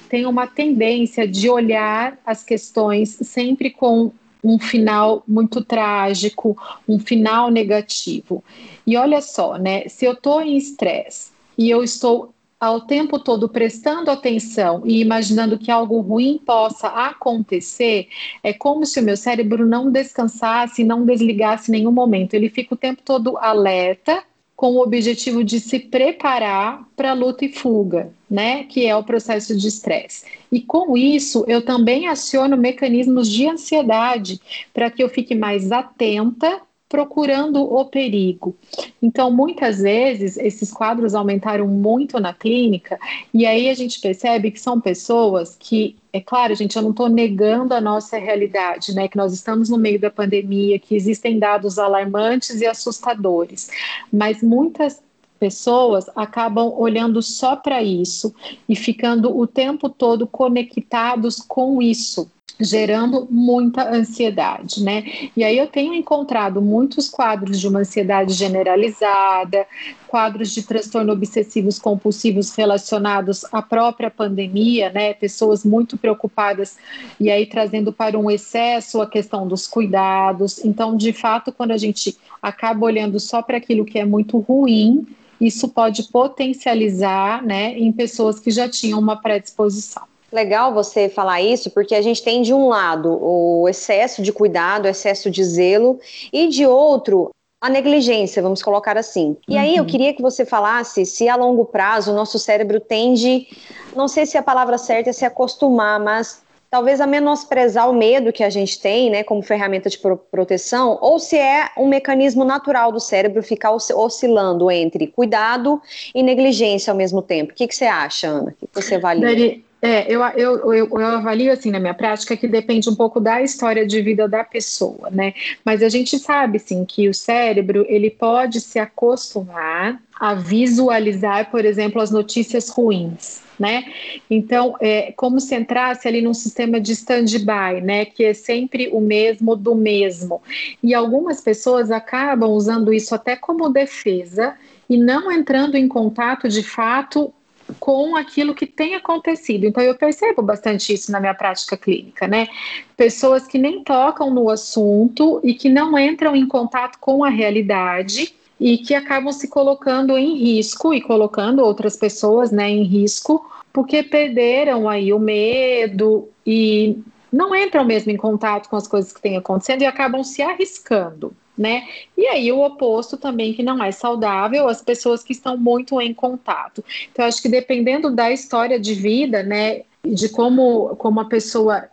tem 0.09 0.25
uma 0.25 0.47
tendência 0.47 1.27
de 1.27 1.47
olhar 1.47 2.17
as 2.25 2.43
questões 2.43 3.09
sempre 3.21 3.69
com 3.69 4.11
um 4.45 4.59
final 4.59 5.23
muito 5.27 5.63
trágico, 5.63 6.55
um 6.87 6.99
final 6.99 7.49
negativo. 7.49 8.43
E 8.85 8.95
olha 8.95 9.19
só, 9.21 9.57
né? 9.57 9.87
Se 9.89 10.05
eu 10.05 10.13
estou 10.13 10.41
em 10.41 10.55
estresse 10.55 11.31
e 11.57 11.67
eu 11.69 11.83
estou 11.83 12.31
ao 12.59 12.81
tempo 12.81 13.19
todo 13.19 13.49
prestando 13.49 14.09
atenção 14.09 14.83
e 14.85 15.01
imaginando 15.01 15.57
que 15.57 15.71
algo 15.71 15.99
ruim 15.99 16.39
possa 16.45 16.87
acontecer, 16.87 18.07
é 18.43 18.53
como 18.53 18.85
se 18.85 18.99
o 18.99 19.03
meu 19.03 19.17
cérebro 19.17 19.65
não 19.65 19.91
descansasse, 19.91 20.83
não 20.83 21.05
desligasse 21.05 21.69
em 21.69 21.73
nenhum 21.73 21.91
momento. 21.91 22.35
Ele 22.35 22.49
fica 22.49 22.75
o 22.75 22.77
tempo 22.77 23.01
todo 23.03 23.37
alerta 23.37 24.23
com 24.55 24.71
o 24.71 24.81
objetivo 24.81 25.43
de 25.43 25.59
se 25.59 25.79
preparar 25.79 26.87
para 26.95 27.13
luta 27.13 27.43
e 27.45 27.51
fuga, 27.51 28.13
né, 28.29 28.63
que 28.63 28.85
é 28.85 28.95
o 28.95 29.03
processo 29.03 29.55
de 29.55 29.67
estresse. 29.67 30.25
E 30.51 30.61
com 30.61 30.97
isso, 30.97 31.43
eu 31.47 31.63
também 31.63 32.07
aciono 32.07 32.55
mecanismos 32.55 33.29
de 33.29 33.47
ansiedade 33.47 34.39
para 34.73 34.89
que 34.89 35.03
eu 35.03 35.09
fique 35.09 35.35
mais 35.35 35.71
atenta 35.71 36.61
procurando 36.87 37.63
o 37.63 37.85
perigo. 37.85 38.55
Então, 39.01 39.31
muitas 39.31 39.79
vezes, 39.79 40.37
esses 40.37 40.71
quadros 40.71 41.15
aumentaram 41.15 41.67
muito 41.67 42.19
na 42.19 42.33
clínica, 42.33 42.99
e 43.33 43.45
aí 43.45 43.69
a 43.69 43.73
gente 43.73 43.99
percebe 43.99 44.51
que 44.51 44.59
são 44.59 44.79
pessoas 44.79 45.55
que, 45.59 45.95
é 46.13 46.21
claro, 46.21 46.55
gente, 46.55 46.75
eu 46.75 46.83
não 46.83 46.91
estou 46.91 47.09
negando 47.09 47.73
a 47.73 47.81
nossa 47.81 48.17
realidade, 48.17 48.93
né? 48.93 49.07
Que 49.07 49.17
nós 49.17 49.33
estamos 49.33 49.69
no 49.69 49.77
meio 49.77 49.99
da 49.99 50.11
pandemia, 50.11 50.79
que 50.79 50.95
existem 50.95 51.39
dados 51.39 51.79
alarmantes 51.79 52.61
e 52.61 52.65
assustadores, 52.65 53.69
mas 54.11 54.43
muitas 54.43 55.03
pessoas 55.39 56.05
acabam 56.15 56.73
olhando 56.77 57.21
só 57.21 57.55
para 57.55 57.83
isso 57.83 58.33
e 58.69 58.75
ficando 58.75 59.37
o 59.37 59.45
tempo 59.45 59.89
todo 59.89 60.25
conectados 60.25 61.37
com 61.37 61.81
isso 61.81 62.31
gerando 62.59 63.27
muita 63.29 63.89
ansiedade, 63.89 64.83
né? 64.83 65.03
E 65.35 65.43
aí 65.43 65.57
eu 65.57 65.67
tenho 65.67 65.93
encontrado 65.93 66.61
muitos 66.61 67.09
quadros 67.09 67.59
de 67.59 67.67
uma 67.67 67.79
ansiedade 67.79 68.33
generalizada, 68.33 69.67
quadros 70.07 70.51
de 70.51 70.63
transtorno 70.63 71.11
obsessivos 71.11 71.77
compulsivos 71.77 72.55
relacionados 72.55 73.45
à 73.51 73.61
própria 73.61 74.09
pandemia, 74.09 74.89
né? 74.89 75.13
Pessoas 75.13 75.65
muito 75.65 75.97
preocupadas 75.97 76.77
e 77.19 77.29
aí 77.29 77.45
trazendo 77.45 77.91
para 77.91 78.17
um 78.17 78.31
excesso 78.31 79.01
a 79.01 79.07
questão 79.07 79.47
dos 79.47 79.67
cuidados. 79.67 80.63
Então, 80.63 80.95
de 80.95 81.11
fato, 81.11 81.51
quando 81.51 81.71
a 81.71 81.77
gente 81.77 82.17
acaba 82.41 82.85
olhando 82.85 83.19
só 83.19 83.41
para 83.41 83.57
aquilo 83.57 83.85
que 83.85 83.99
é 83.99 84.05
muito 84.05 84.39
ruim, 84.39 85.05
isso 85.39 85.67
pode 85.67 86.03
potencializar, 86.03 87.43
né, 87.43 87.77
em 87.77 87.91
pessoas 87.91 88.39
que 88.39 88.49
já 88.51 88.69
tinham 88.69 88.99
uma 88.99 89.17
predisposição. 89.17 90.03
Legal 90.35 90.73
você 90.73 91.07
falar 91.07 91.41
isso, 91.41 91.71
porque 91.71 91.95
a 91.95 92.01
gente 92.01 92.21
tem 92.21 92.41
de 92.41 92.53
um 92.53 92.67
lado 92.67 93.17
o 93.23 93.69
excesso 93.69 94.21
de 94.21 94.33
cuidado, 94.33 94.83
o 94.83 94.89
excesso 94.89 95.31
de 95.31 95.41
zelo, 95.41 95.97
e 96.33 96.49
de 96.49 96.67
outro 96.67 97.31
a 97.61 97.69
negligência, 97.69 98.43
vamos 98.43 98.61
colocar 98.61 98.97
assim. 98.97 99.37
E 99.47 99.53
uhum. 99.53 99.61
aí 99.61 99.75
eu 99.77 99.83
uhum. 99.83 99.89
queria 99.89 100.13
que 100.13 100.21
você 100.21 100.45
falasse 100.45 101.05
se 101.05 101.29
a 101.29 101.37
longo 101.37 101.63
prazo 101.63 102.11
o 102.11 102.13
nosso 102.13 102.37
cérebro 102.37 102.81
tende, 102.81 103.47
não 103.95 104.09
sei 104.09 104.25
se 104.25 104.37
a 104.37 104.43
palavra 104.43 104.77
certa 104.77 105.09
é 105.09 105.13
se 105.13 105.23
acostumar, 105.23 106.01
mas 106.01 106.43
talvez 106.69 106.99
a 106.99 107.07
menosprezar 107.07 107.89
o 107.89 107.93
medo 107.93 108.33
que 108.33 108.43
a 108.43 108.49
gente 108.49 108.77
tem, 108.77 109.09
né, 109.09 109.23
como 109.23 109.41
ferramenta 109.41 109.89
de 109.89 109.97
pro 109.97 110.17
proteção, 110.17 110.97
ou 111.01 111.17
se 111.17 111.37
é 111.37 111.69
um 111.77 111.87
mecanismo 111.87 112.43
natural 112.43 112.91
do 112.91 112.99
cérebro 112.99 113.41
ficar 113.41 113.71
oscilando 113.71 114.69
entre 114.69 115.07
cuidado 115.07 115.81
e 116.13 116.21
negligência 116.21 116.91
ao 116.91 116.97
mesmo 116.97 117.21
tempo. 117.21 117.53
O 117.53 117.55
que, 117.55 117.65
que 117.65 117.75
você 117.75 117.85
acha, 117.85 118.27
Ana? 118.27 118.53
O 118.61 118.67
que 118.67 118.83
você 118.83 118.95
avalia? 118.95 119.27
Dani, 119.27 119.65
é, 119.85 120.07
eu, 120.09 120.21
eu, 120.35 120.73
eu, 120.73 120.89
eu, 120.89 121.05
avalio 121.05 121.51
assim 121.51 121.69
na 121.69 121.79
minha 121.79 121.93
prática 121.93 122.35
que 122.35 122.47
depende 122.47 122.89
um 122.89 122.95
pouco 122.95 123.19
da 123.19 123.43
história 123.43 123.85
de 123.85 124.01
vida 124.01 124.27
da 124.27 124.43
pessoa, 124.43 125.11
né? 125.11 125.35
Mas 125.63 125.83
a 125.83 125.89
gente 125.89 126.17
sabe 126.17 126.57
sim 126.57 126.83
que 126.83 127.07
o 127.07 127.13
cérebro 127.13 127.85
ele 127.87 128.09
pode 128.09 128.61
se 128.61 128.79
acostumar 128.79 130.01
a 130.19 130.33
visualizar, 130.33 131.51
por 131.51 131.65
exemplo, 131.65 132.01
as 132.01 132.09
notícias 132.09 132.67
ruins. 132.69 133.43
Né? 133.57 133.85
Então, 134.29 134.75
é 134.81 135.13
como 135.13 135.39
se 135.39 135.55
entrasse 135.55 136.05
ali 136.09 136.21
num 136.21 136.33
sistema 136.33 136.77
de 136.77 136.91
stand-by, 136.91 137.79
né? 137.81 138.03
Que 138.03 138.25
é 138.25 138.33
sempre 138.33 138.89
o 138.91 138.99
mesmo 138.99 139.55
do 139.55 139.73
mesmo. 139.73 140.41
E 140.83 140.93
algumas 140.93 141.39
pessoas 141.39 141.89
acabam 141.89 142.49
usando 142.49 142.91
isso 142.91 143.15
até 143.15 143.37
como 143.37 143.69
defesa 143.69 144.55
e 144.89 144.97
não 144.97 145.31
entrando 145.31 145.75
em 145.75 145.87
contato 145.87 146.49
de 146.49 146.63
fato 146.63 147.33
com 147.79 148.15
aquilo 148.15 148.53
que 148.53 148.65
tem 148.65 148.95
acontecido. 148.95 149.65
Então, 149.65 149.83
eu 149.83 149.95
percebo 149.95 150.41
bastante 150.41 150.93
isso 150.93 151.11
na 151.11 151.19
minha 151.19 151.33
prática 151.33 151.75
clínica, 151.75 152.27
né? 152.27 152.47
Pessoas 152.95 153.47
que 153.47 153.57
nem 153.57 153.83
tocam 153.83 154.33
no 154.33 154.49
assunto 154.49 155.39
e 155.43 155.53
que 155.53 155.69
não 155.69 155.97
entram 155.97 156.35
em 156.35 156.47
contato 156.47 156.97
com 156.99 157.23
a 157.23 157.29
realidade 157.29 158.33
e 158.59 158.77
que 158.77 158.93
acabam 158.93 159.31
se 159.31 159.47
colocando 159.47 160.17
em 160.17 160.37
risco 160.37 160.93
e 160.93 161.01
colocando 161.01 161.61
outras 161.61 161.97
pessoas, 161.97 162.51
né, 162.51 162.69
em 162.69 162.83
risco, 162.83 163.45
porque 163.73 164.01
perderam 164.01 164.87
aí 164.87 165.11
o 165.11 165.19
medo 165.19 166.29
e 166.47 166.97
não 167.31 167.53
entram 167.53 167.83
mesmo 167.83 168.11
em 168.11 168.17
contato 168.17 168.69
com 168.69 168.77
as 168.77 168.87
coisas 168.87 169.11
que 169.11 169.21
têm 169.21 169.35
acontecendo 169.35 169.81
e 169.81 169.85
acabam 169.85 170.23
se 170.23 170.41
arriscando 170.41 171.35
né? 171.57 171.87
E 172.17 172.27
aí 172.27 172.51
o 172.51 172.63
oposto 172.63 173.17
também 173.17 173.53
que 173.53 173.63
não 173.63 173.83
é 173.83 173.91
saudável, 173.91 174.67
as 174.67 174.81
pessoas 174.81 175.23
que 175.23 175.33
estão 175.33 175.57
muito 175.57 175.99
em 176.01 176.13
contato. 176.13 176.83
Então 177.11 177.25
acho 177.25 177.41
que 177.41 177.49
dependendo 177.49 178.11
da 178.11 178.31
história 178.31 178.79
de 178.79 178.93
vida, 178.93 179.43
né, 179.43 179.83
de 180.05 180.29
como 180.29 180.95
como 180.97 181.19
a 181.19 181.25
pessoa 181.25 181.89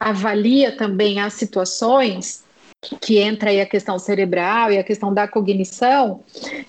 avalia 0.00 0.76
também 0.76 1.20
as 1.20 1.34
situações, 1.34 2.44
que 3.00 3.18
entra 3.18 3.50
aí 3.50 3.60
a 3.60 3.66
questão 3.66 3.98
cerebral 3.98 4.72
e 4.72 4.78
a 4.78 4.84
questão 4.84 5.14
da 5.14 5.28
cognição, 5.28 6.20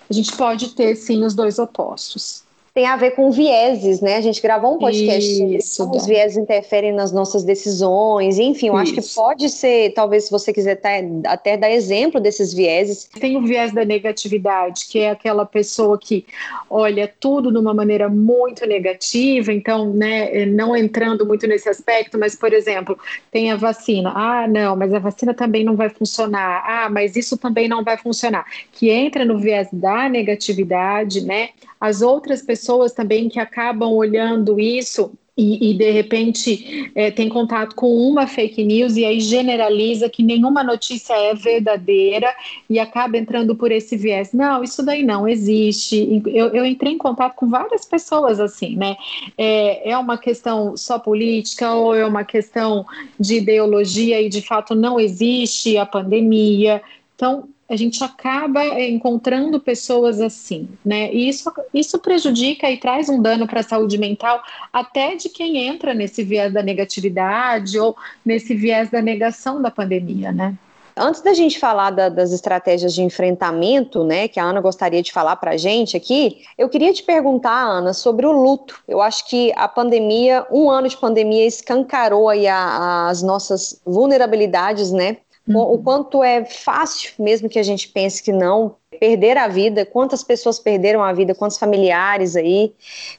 a 0.10 0.14
gente 0.14 0.36
pode 0.38 0.76
ter 0.76 0.96
sim 0.96 1.24
os 1.24 1.34
dois 1.34 1.58
opostos 1.58 2.44
tem 2.74 2.88
a 2.88 2.96
ver 2.96 3.12
com 3.12 3.30
vieses, 3.30 4.02
né? 4.02 4.18
A 4.18 4.22
gente 4.22 4.42
gravou 4.42 4.76
um 4.76 4.80
podcast 4.80 5.62
sobre 5.62 5.92
como 5.92 6.02
os 6.02 6.08
vieses 6.08 6.38
interferem 6.38 6.92
nas 6.92 7.12
nossas 7.12 7.44
decisões, 7.44 8.40
enfim, 8.40 8.70
eu 8.70 8.74
Isso. 8.74 8.82
acho 8.82 8.94
que 8.94 9.16
pode 9.16 9.50
ser, 9.50 9.94
talvez 9.94 10.26
se 10.26 10.32
você 10.32 10.52
quiser 10.52 10.82
até 11.28 11.56
dar 11.56 11.70
exemplo 11.70 12.20
desses 12.20 12.52
vieses. 12.52 13.08
Tem 13.20 13.38
o 13.38 13.44
viés 13.44 13.72
da 13.72 13.86
negatividade, 13.86 14.88
que 14.90 14.98
é 14.98 15.12
aquela 15.12 15.46
pessoa 15.46 16.00
que 16.00 16.26
olha 16.68 17.08
tudo 17.20 17.52
de 17.52 17.60
uma 17.60 17.76
maneira 17.76 18.10
muito 18.10 18.66
negativa, 18.66 19.54
então, 19.54 19.94
né, 19.94 20.44
não 20.48 20.76
entrando 20.76 21.28
muito 21.28 21.46
nesse 21.46 21.70
aspecto, 21.70 22.18
mas, 22.18 22.36
por 22.36 22.54
exemplo, 22.54 22.98
tem 23.32 23.52
a 23.52 23.56
vacina. 23.56 24.12
Ah, 24.16 24.48
não, 24.48 24.76
mas 24.76 24.92
a 24.92 25.00
vacina 25.00 25.32
também 25.32 25.64
não 25.64 25.76
vai 25.76 25.90
funcionar. 25.90 26.64
Ah, 26.66 26.90
mas 26.90 27.16
isso 27.16 27.38
também 27.38 27.68
não 27.68 27.84
vai 27.84 27.98
funcionar. 27.98 28.46
Que 28.72 28.90
entra 28.90 29.24
no 29.24 29.38
viés 29.38 29.68
da 29.72 30.10
negatividade, 30.10 31.22
né? 31.22 31.50
As 31.80 32.02
outras 32.02 32.42
pessoas 32.42 32.63
pessoas 32.64 32.94
também 32.94 33.28
que 33.28 33.40
acabam 33.40 33.92
olhando 33.92 34.58
isso 34.58 35.12
e, 35.36 35.72
e, 35.72 35.74
de 35.74 35.90
repente 35.90 36.92
é, 36.94 37.10
tem 37.10 37.28
contato 37.28 37.76
com 37.76 37.92
uma 37.92 38.28
fake 38.28 38.64
news 38.64 38.96
e 38.96 39.04
aí 39.04 39.20
generaliza 39.20 40.08
que 40.08 40.22
nenhuma 40.22 40.64
notícia 40.64 41.14
é 41.14 41.34
verdadeira 41.34 42.34
e 42.70 42.80
acaba 42.80 43.18
entrando 43.18 43.56
por 43.56 43.72
esse 43.72 43.98
viés. 43.98 44.32
Não, 44.32 44.64
isso 44.64 44.86
daí 44.86 45.04
não 45.04 45.28
existe. 45.28 46.22
Eu, 46.28 46.50
eu 46.50 46.64
entrei 46.64 46.94
em 46.94 47.00
contato 47.00 47.34
com 47.34 47.50
várias 47.50 47.84
pessoas 47.84 48.40
assim, 48.40 48.76
né? 48.76 48.96
É, 49.36 49.90
é 49.90 49.98
uma 49.98 50.20
questão 50.20 50.78
só 50.78 51.00
política 51.00 51.74
ou 51.74 51.96
é 51.96 52.06
uma 52.06 52.24
questão 52.24 52.86
de 53.20 53.38
ideologia 53.38 54.22
e 54.22 54.30
de 54.30 54.42
fato 54.42 54.76
não 54.76 55.00
existe 55.00 55.78
a 55.78 55.86
pandemia. 55.86 56.80
Então, 57.16 57.50
a 57.74 57.76
gente 57.76 58.04
acaba 58.04 58.64
encontrando 58.80 59.60
pessoas 59.60 60.22
assim, 60.22 60.70
né? 60.86 61.12
E 61.12 61.28
isso, 61.28 61.52
isso 61.74 61.98
prejudica 62.00 62.70
e 62.70 62.78
traz 62.78 63.10
um 63.10 63.22
dano 63.22 63.48
para 63.48 63.62
a 63.62 63.64
saúde 63.64 63.98
mental 63.98 64.42
até 64.72 65.16
de 65.16 65.28
quem 65.28 65.58
entra 65.58 65.94
nesse 65.94 66.24
viés 66.24 66.54
da 66.54 66.62
negatividade 66.62 67.80
ou 67.80 67.96
nesse 68.24 68.54
viés 68.54 68.92
da 68.92 69.02
negação 69.02 69.62
da 69.62 69.72
pandemia, 69.72 70.32
né? 70.32 70.56
Antes 70.96 71.22
da 71.22 71.34
gente 71.34 71.58
falar 71.58 71.90
da, 71.90 72.08
das 72.08 72.32
estratégias 72.32 72.94
de 72.94 73.02
enfrentamento, 73.02 74.04
né, 74.04 74.28
que 74.28 74.40
a 74.40 74.44
Ana 74.44 74.62
gostaria 74.62 75.02
de 75.02 75.12
falar 75.12 75.36
para 75.38 75.52
a 75.52 75.58
gente 75.58 75.98
aqui, 75.98 76.44
eu 76.56 76.70
queria 76.70 76.94
te 76.94 77.02
perguntar, 77.02 77.64
Ana, 77.64 77.94
sobre 77.94 78.28
o 78.28 78.32
luto. 78.32 78.80
Eu 78.88 79.02
acho 79.02 79.28
que 79.28 79.52
a 79.56 79.68
pandemia, 79.68 80.46
um 80.52 80.70
ano 80.70 80.88
de 80.88 80.96
pandemia, 80.96 81.48
escancarou 81.48 82.30
aí 82.30 82.48
a, 82.48 83.08
as 83.08 83.24
nossas 83.24 83.82
vulnerabilidades, 83.84 84.92
né, 84.92 85.18
Uhum. 85.48 85.58
O 85.58 85.78
quanto 85.80 86.24
é 86.24 86.46
fácil, 86.46 87.12
mesmo 87.20 87.50
que 87.50 87.60
a 87.60 87.64
gente 87.64 87.90
pense 87.90 88.24
que 88.24 88.32
não, 88.32 88.76
perder 89.00 89.38
a 89.38 89.48
vida, 89.48 89.86
quantas 89.86 90.24
pessoas 90.24 90.58
perderam 90.58 91.04
a 91.04 91.12
vida, 91.12 91.36
quantos 91.36 91.58
familiares 91.58 92.36
aí 92.36 92.72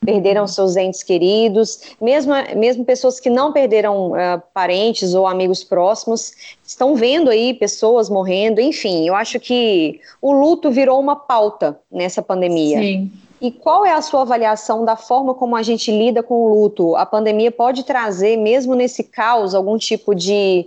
perderam 0.04 0.42
uhum. 0.42 0.48
seus 0.48 0.76
entes 0.76 1.02
queridos, 1.02 1.94
mesmo, 2.00 2.32
mesmo 2.56 2.84
pessoas 2.84 3.20
que 3.20 3.28
não 3.28 3.52
perderam 3.52 4.12
uh, 4.12 4.42
parentes 4.54 5.12
ou 5.12 5.26
amigos 5.26 5.62
próximos, 5.62 6.32
estão 6.64 6.94
vendo 6.94 7.28
aí 7.28 7.52
pessoas 7.52 8.08
morrendo, 8.08 8.60
enfim, 8.60 9.06
eu 9.06 9.14
acho 9.14 9.38
que 9.38 10.00
o 10.22 10.32
luto 10.32 10.70
virou 10.70 10.98
uma 10.98 11.16
pauta 11.16 11.78
nessa 11.92 12.22
pandemia. 12.22 12.78
Sim. 12.78 13.12
E 13.40 13.50
qual 13.50 13.84
é 13.84 13.92
a 13.92 14.00
sua 14.00 14.22
avaliação 14.22 14.86
da 14.86 14.96
forma 14.96 15.34
como 15.34 15.54
a 15.54 15.62
gente 15.62 15.90
lida 15.90 16.22
com 16.22 16.34
o 16.34 16.54
luto? 16.54 16.96
A 16.96 17.04
pandemia 17.04 17.50
pode 17.50 17.84
trazer, 17.84 18.38
mesmo 18.38 18.74
nesse 18.74 19.04
caos, 19.04 19.54
algum 19.54 19.76
tipo 19.76 20.14
de 20.14 20.66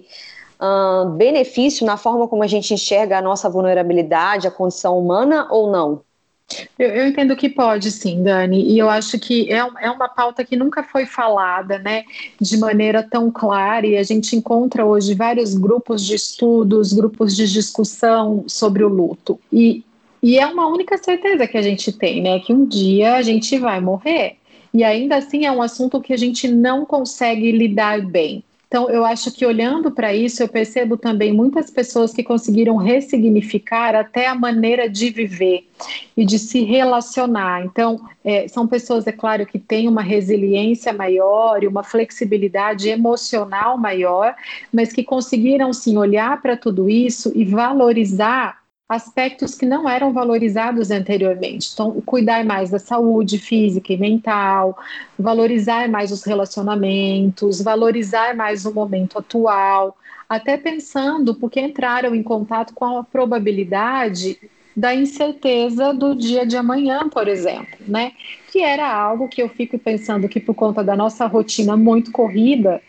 benefício 1.16 1.86
na 1.86 1.98
forma 1.98 2.28
como 2.28 2.44
a 2.44 2.48
gente 2.48 2.74
enxerga 2.74 3.18
a 3.18 3.22
nossa 3.22 3.50
vulnerabilidade, 3.50 4.48
a 4.48 4.52
condição 4.52 4.98
humana 4.98 5.48
ou 5.52 5.72
não? 5.72 6.02
Eu, 6.80 6.90
eu, 6.90 7.08
entendo 7.08 7.36
que 7.36 7.50
pode, 7.50 7.92
sim, 7.92 8.24
Dani, 8.24 8.72
e 8.72 8.80
eu 8.80 8.90
acho 8.90 9.20
que 9.20 9.52
é, 9.52 9.58
é 9.82 9.92
uma 9.92 10.08
pauta 10.08 10.46
que 10.46 10.56
nunca 10.56 10.82
foi 10.82 11.06
falada, 11.06 11.78
né, 11.78 12.06
de 12.40 12.58
maneira 12.58 13.04
tão 13.04 13.30
clara, 13.30 13.86
e 13.86 13.98
a 13.98 14.04
gente 14.04 14.34
encontra 14.34 14.86
hoje 14.86 15.14
vários 15.14 15.54
grupos 15.54 16.06
de 16.06 16.16
estudos, 16.16 16.94
grupos 16.94 17.36
de 17.36 17.52
discussão 17.52 18.46
sobre 18.48 18.84
o 18.84 18.88
luto. 18.88 19.38
E, 19.52 19.84
e 20.24 20.40
é 20.40 20.48
uma 20.48 20.68
única 20.68 20.98
certeza 20.98 21.48
que 21.48 21.58
a 21.58 21.62
gente 21.62 21.92
tem, 21.92 22.22
né, 22.22 22.40
que 22.40 22.54
um 22.54 22.66
dia 22.66 23.16
a 23.16 23.22
gente 23.22 23.58
vai 23.60 23.82
morrer. 23.82 24.38
E 24.74 24.86
ainda 24.86 25.18
assim 25.18 25.46
é 25.46 25.52
um 25.52 25.62
assunto 25.62 26.00
que 26.00 26.14
a 26.14 26.18
gente 26.18 26.48
não 26.48 26.86
consegue 26.86 27.52
lidar 27.52 28.02
bem. 28.02 28.44
Então, 28.68 28.90
eu 28.90 29.06
acho 29.06 29.32
que 29.32 29.46
olhando 29.46 29.92
para 29.92 30.14
isso, 30.14 30.44
eu 30.44 30.48
percebo 30.48 30.98
também 30.98 31.32
muitas 31.32 31.72
pessoas 31.72 32.12
que 32.12 32.22
conseguiram 32.22 32.76
ressignificar 32.76 33.96
até 33.96 34.28
a 34.28 34.36
maneira 34.36 34.90
de 34.90 35.10
viver 35.10 35.66
e 36.18 36.26
de 36.26 36.38
se 36.38 36.64
relacionar. 36.64 37.64
Então, 37.64 37.98
é, 38.26 38.46
são 38.50 38.68
pessoas, 38.68 39.08
é 39.08 39.12
claro, 39.14 39.46
que 39.46 39.58
têm 39.58 39.88
uma 39.88 40.02
resiliência 40.02 40.92
maior 40.92 41.64
e 41.64 41.68
uma 41.68 41.82
flexibilidade 41.82 42.90
emocional 42.90 43.78
maior, 43.78 44.36
mas 44.74 44.92
que 44.92 45.04
conseguiram, 45.04 45.72
sim, 45.72 45.98
olhar 45.98 46.42
para 46.42 46.58
tudo 46.58 46.90
isso 46.90 47.32
e 47.34 47.46
valorizar 47.46 48.67
aspectos 48.88 49.54
que 49.54 49.66
não 49.66 49.88
eram 49.88 50.14
valorizados 50.14 50.92
anteriormente. 50.92 51.72
Então, 51.74 51.92
cuidar 52.06 52.46
mais 52.46 52.70
da 52.70 52.80
saúde 52.80 53.38
física 53.38 53.92
e 53.92 53.98
mental, 53.98 54.78
valorizar 55.20 55.90
mais 55.90 56.12
os 56.12 56.24
relacionamentos, 56.24 57.62
valorizar 57.62 58.36
mais 58.36 58.66
o 58.66 58.74
momento 58.74 59.20
atual, 59.20 59.98
até 60.30 60.56
pensando 60.56 61.36
porque 61.36 61.60
entraram 61.60 62.16
em 62.16 62.24
contato 62.24 62.74
com 62.74 62.98
a 62.98 63.04
probabilidade 63.04 64.40
da 64.76 64.94
incerteza 64.94 65.94
do 65.94 66.16
dia 66.16 66.46
de 66.46 66.56
amanhã, 66.56 67.10
por 67.10 67.28
exemplo, 67.28 67.80
né? 67.88 68.12
Que 68.52 68.62
era 68.62 68.88
algo 68.88 69.28
que 69.28 69.42
eu 69.42 69.50
fico 69.50 69.78
pensando 69.78 70.30
que 70.30 70.40
por 70.40 70.54
conta 70.54 70.84
da 70.84 70.96
nossa 70.96 71.26
rotina 71.26 71.76
muito 71.76 72.12
corrida, 72.12 72.82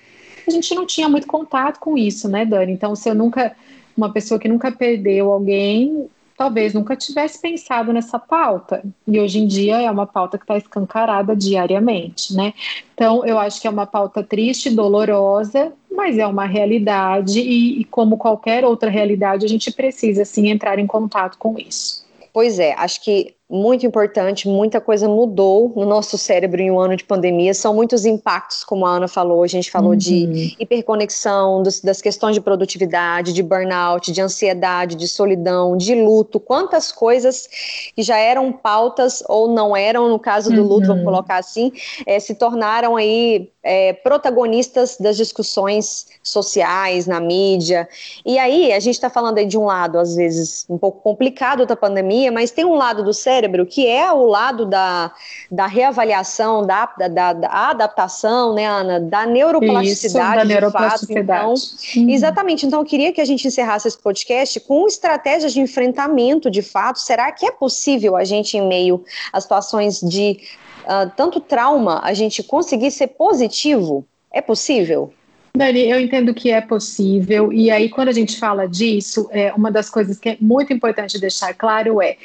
a 0.46 0.50
gente 0.50 0.74
não 0.74 0.86
tinha 0.86 1.08
muito 1.08 1.26
contato 1.26 1.80
com 1.80 1.96
isso, 1.96 2.28
né, 2.28 2.44
Dani? 2.44 2.72
Então, 2.72 2.94
se 2.94 3.08
eu 3.08 3.14
nunca 3.14 3.56
uma 3.98 4.12
pessoa 4.12 4.38
que 4.38 4.48
nunca 4.48 4.70
perdeu 4.70 5.30
alguém, 5.32 6.08
talvez 6.36 6.72
nunca 6.72 6.94
tivesse 6.94 7.42
pensado 7.42 7.92
nessa 7.92 8.16
pauta. 8.16 8.82
E 9.06 9.18
hoje 9.18 9.40
em 9.40 9.46
dia 9.46 9.82
é 9.82 9.90
uma 9.90 10.06
pauta 10.06 10.38
que 10.38 10.44
está 10.44 10.56
escancarada 10.56 11.34
diariamente, 11.34 12.32
né? 12.32 12.54
Então, 12.94 13.26
eu 13.26 13.38
acho 13.38 13.60
que 13.60 13.66
é 13.66 13.70
uma 13.70 13.86
pauta 13.86 14.22
triste, 14.22 14.70
dolorosa, 14.70 15.72
mas 15.90 16.16
é 16.16 16.26
uma 16.26 16.46
realidade 16.46 17.40
e, 17.40 17.80
e 17.80 17.84
como 17.84 18.16
qualquer 18.16 18.64
outra 18.64 18.88
realidade, 18.88 19.44
a 19.44 19.48
gente 19.48 19.72
precisa, 19.72 20.24
sim, 20.24 20.48
entrar 20.48 20.78
em 20.78 20.86
contato 20.86 21.36
com 21.36 21.58
isso. 21.58 22.06
Pois 22.32 22.60
é, 22.60 22.72
acho 22.74 23.02
que 23.02 23.34
muito 23.50 23.86
importante, 23.86 24.46
muita 24.46 24.78
coisa 24.78 25.08
mudou 25.08 25.72
no 25.74 25.86
nosso 25.86 26.18
cérebro 26.18 26.60
em 26.60 26.70
um 26.70 26.78
ano 26.78 26.94
de 26.94 27.04
pandemia. 27.04 27.54
São 27.54 27.72
muitos 27.74 28.04
impactos, 28.04 28.62
como 28.62 28.84
a 28.84 28.90
Ana 28.90 29.08
falou. 29.08 29.42
A 29.42 29.46
gente 29.46 29.70
falou 29.70 29.92
uhum. 29.92 29.96
de 29.96 30.54
hiperconexão, 30.60 31.62
dos, 31.62 31.80
das 31.80 32.02
questões 32.02 32.34
de 32.34 32.42
produtividade, 32.42 33.32
de 33.32 33.42
burnout, 33.42 34.12
de 34.12 34.20
ansiedade, 34.20 34.96
de 34.96 35.08
solidão, 35.08 35.78
de 35.78 35.94
luto. 35.94 36.38
Quantas 36.38 36.92
coisas 36.92 37.48
que 37.96 38.02
já 38.02 38.18
eram 38.18 38.52
pautas 38.52 39.22
ou 39.26 39.48
não 39.48 39.74
eram, 39.74 40.10
no 40.10 40.18
caso 40.18 40.52
do 40.52 40.62
luto, 40.62 40.88
vamos 40.88 41.00
uhum. 41.00 41.10
colocar 41.10 41.38
assim, 41.38 41.72
é, 42.06 42.20
se 42.20 42.34
tornaram 42.34 42.96
aí 42.96 43.50
é, 43.62 43.94
protagonistas 43.94 44.98
das 44.98 45.16
discussões 45.16 46.06
sociais, 46.22 47.06
na 47.06 47.18
mídia. 47.18 47.88
E 48.26 48.38
aí, 48.38 48.72
a 48.74 48.80
gente 48.80 48.94
está 48.94 49.08
falando 49.08 49.38
aí 49.38 49.46
de 49.46 49.56
um 49.56 49.64
lado, 49.64 49.98
às 49.98 50.16
vezes, 50.16 50.66
um 50.68 50.76
pouco 50.76 51.00
complicado 51.00 51.64
da 51.64 51.74
pandemia, 51.74 52.30
mas 52.30 52.50
tem 52.50 52.66
um 52.66 52.74
lado 52.74 53.02
do 53.02 53.14
cérebro 53.14 53.37
que 53.66 53.86
é 53.86 54.10
o 54.12 54.26
lado 54.26 54.66
da, 54.66 55.12
da 55.50 55.66
reavaliação, 55.66 56.66
da, 56.66 56.86
da, 56.86 57.32
da 57.32 57.48
adaptação, 57.70 58.54
né, 58.54 58.66
Ana? 58.66 59.00
Da 59.00 59.26
neuroplasticidade, 59.26 60.28
Isso, 60.28 60.38
da 60.38 60.44
neuroplasticidade. 60.44 61.26
Fato. 61.26 61.76
Então, 61.90 62.02
uhum. 62.02 62.10
Exatamente. 62.10 62.66
Então, 62.66 62.80
eu 62.80 62.84
queria 62.84 63.12
que 63.12 63.20
a 63.20 63.24
gente 63.24 63.46
encerrasse 63.46 63.86
esse 63.88 63.98
podcast 63.98 64.58
com 64.60 64.86
estratégias 64.86 65.52
de 65.52 65.60
enfrentamento, 65.60 66.50
de 66.50 66.62
fato. 66.62 66.98
Será 66.98 67.30
que 67.32 67.46
é 67.46 67.50
possível 67.50 68.16
a 68.16 68.24
gente, 68.24 68.56
em 68.56 68.66
meio 68.66 69.04
a 69.32 69.40
situações 69.40 70.00
de 70.00 70.38
uh, 70.84 71.10
tanto 71.16 71.40
trauma, 71.40 72.00
a 72.02 72.14
gente 72.14 72.42
conseguir 72.42 72.90
ser 72.90 73.08
positivo? 73.08 74.04
É 74.32 74.40
possível? 74.40 75.12
Dani, 75.54 75.88
eu 75.88 75.98
entendo 75.98 76.32
que 76.34 76.50
é 76.50 76.60
possível, 76.60 77.52
e 77.52 77.70
aí 77.70 77.88
quando 77.88 78.08
a 78.08 78.12
gente 78.12 78.38
fala 78.38 78.66
disso, 78.66 79.28
é, 79.32 79.52
uma 79.52 79.70
das 79.70 79.90
coisas 79.90 80.18
que 80.18 80.30
é 80.30 80.36
muito 80.40 80.72
importante 80.72 81.18
deixar 81.18 81.52
claro 81.54 82.00
é, 82.00 82.16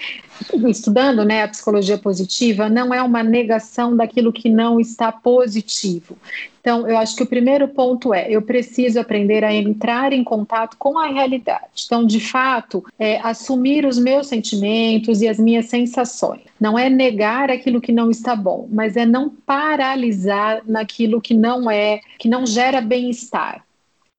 estudando 0.67 1.23
né, 1.23 1.43
a 1.43 1.47
psicologia 1.47 1.97
positiva, 1.97 2.69
não 2.69 2.93
é 2.93 3.01
uma 3.01 3.23
negação 3.23 3.95
daquilo 3.95 4.33
que 4.33 4.49
não 4.49 4.79
está 4.79 5.11
positivo. 5.11 6.17
Então, 6.63 6.87
eu 6.87 6.97
acho 6.97 7.17
que 7.17 7.23
o 7.23 7.27
primeiro 7.27 7.67
ponto 7.67 8.13
é: 8.13 8.27
eu 8.29 8.41
preciso 8.41 8.97
aprender 8.97 9.43
a 9.43 9.53
entrar 9.53 10.13
em 10.13 10.23
contato 10.23 10.77
com 10.77 10.97
a 10.97 11.07
realidade. 11.07 11.83
Então, 11.85 12.05
de 12.05 12.21
fato, 12.21 12.81
é 12.97 13.19
assumir 13.19 13.85
os 13.85 13.99
meus 13.99 14.27
sentimentos 14.27 15.21
e 15.21 15.27
as 15.27 15.37
minhas 15.37 15.65
sensações. 15.65 16.41
Não 16.63 16.79
é 16.79 16.89
negar 16.89 17.51
aquilo 17.51 17.81
que 17.81 17.91
não 17.91 18.09
está 18.09 18.37
bom, 18.37 18.69
mas 18.71 18.95
é 18.95 19.05
não 19.05 19.29
paralisar 19.29 20.61
naquilo 20.65 21.19
que 21.19 21.33
não 21.33 21.69
é, 21.69 21.99
que 22.17 22.29
não 22.29 22.45
gera 22.45 22.79
bem-estar. 22.79 23.65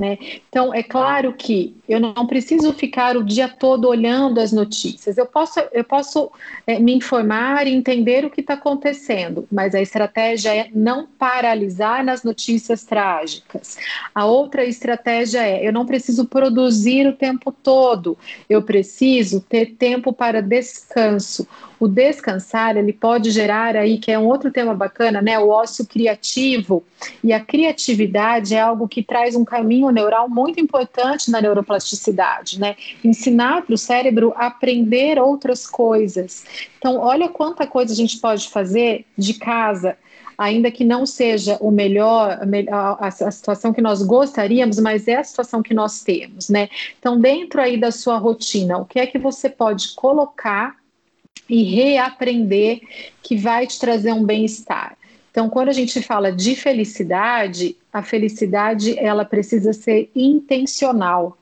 Né? 0.03 0.19
Então, 0.49 0.75
é 0.75 0.83
claro 0.83 1.33
que 1.35 1.77
eu 1.89 2.01
não 2.01 2.27
preciso 2.27 2.73
ficar 2.73 3.17
o 3.17 3.23
dia 3.23 3.49
todo 3.49 3.87
olhando 3.87 4.41
as 4.41 4.51
notícias. 4.51 5.17
Eu 5.17 5.25
posso, 5.25 5.61
eu 5.73 5.85
posso 5.85 6.33
é, 6.67 6.81
me 6.81 6.93
informar 6.93 7.69
e 7.69 7.73
entender 7.73 8.25
o 8.25 8.31
que 8.31 8.41
está 8.41 8.55
acontecendo, 8.55 9.47
mas 9.53 9.73
a 9.73 9.81
estratégia 9.81 10.53
é 10.53 10.69
não 10.75 11.07
paralisar 11.07 12.05
nas 12.05 12.25
notícias 12.25 12.83
trágicas. 12.83 13.79
A 14.13 14.25
outra 14.25 14.65
estratégia 14.65 15.47
é: 15.47 15.65
eu 15.65 15.73
não 15.73 15.87
preciso 15.87 16.25
produzir 16.25 17.07
o 17.07 17.13
tempo 17.13 17.53
todo, 17.53 18.19
eu 18.51 18.63
preciso 18.63 19.41
ter 19.43 19.77
tempo 19.77 20.13
para 20.13 20.43
descanso 20.43 21.47
o 21.85 21.89
descansar 21.89 22.77
ele 22.77 22.93
pode 22.93 23.31
gerar 23.31 23.77
aí 23.77 23.99
que 23.99 24.11
é 24.11 24.19
um 24.19 24.27
outro 24.27 24.51
tema 24.51 24.75
bacana, 24.75 25.21
né? 25.21 25.39
O 25.39 25.49
ócio 25.49 25.87
criativo 25.87 26.83
e 27.23 27.33
a 27.33 27.41
criatividade 27.41 28.55
é 28.55 28.61
algo 28.61 28.89
que 28.89 29.03
traz 29.03 29.35
um 29.35 29.45
caminho 29.45 29.84
neural 29.91 30.29
muito 30.29 30.61
importante 30.61 31.31
na 31.31 31.41
neuroplasticidade, 31.41 32.59
né? 32.59 32.77
Ensinar 33.03 33.63
para 33.63 33.75
o 33.75 33.79
cérebro 33.79 34.33
aprender 34.37 35.19
outras 35.19 35.67
coisas. 35.67 36.45
Então, 36.79 36.99
olha 36.99 37.29
quanta 37.29 37.67
coisa 37.67 37.93
a 37.93 37.97
gente 37.97 38.19
pode 38.19 38.49
fazer 38.49 39.05
de 39.17 39.35
casa 39.35 39.97
ainda 40.37 40.71
que 40.71 40.85
não 40.85 41.07
seja 41.07 41.57
o 41.61 41.71
melhor, 41.71 42.41
a, 42.71 43.07
a, 43.07 43.09
a, 43.09 43.31
situação 43.31 43.73
que 43.73 43.81
nós 43.81 44.03
gostaríamos, 44.03 44.79
mas 44.81 45.07
é 45.07 45.17
a 45.17 45.25
situação 45.25 45.63
que 45.63 45.73
nós 45.73 46.03
temos, 46.03 46.49
né? 46.49 46.69
Então, 46.99 47.21
dentro 47.21 47.61
aí 47.61 47.77
da 47.77 47.91
sua 47.91 48.19
rotina, 48.19 48.79
o 48.79 48.85
que 48.85 48.99
é 48.99 49.07
que 49.07 49.19
você 49.19 49.49
pode 49.49 49.95
colocar 49.95 50.77
e 51.49 51.63
reaprender 51.63 52.81
que 53.23 53.37
vai 53.37 53.67
te 53.67 53.79
trazer 53.79 54.13
um 54.13 54.25
bem-estar. 54.25 54.97
Então, 55.35 55.51
quando 55.51 55.69
a 55.69 55.73
gente 55.73 56.01
fala 56.01 56.31
de 56.31 56.55
felicidade, 56.55 57.77
a 57.93 58.05
felicidade 58.05 58.97
ela 58.97 59.25
precisa 59.25 59.73
ser 59.73 60.09
intencional. 60.15 61.37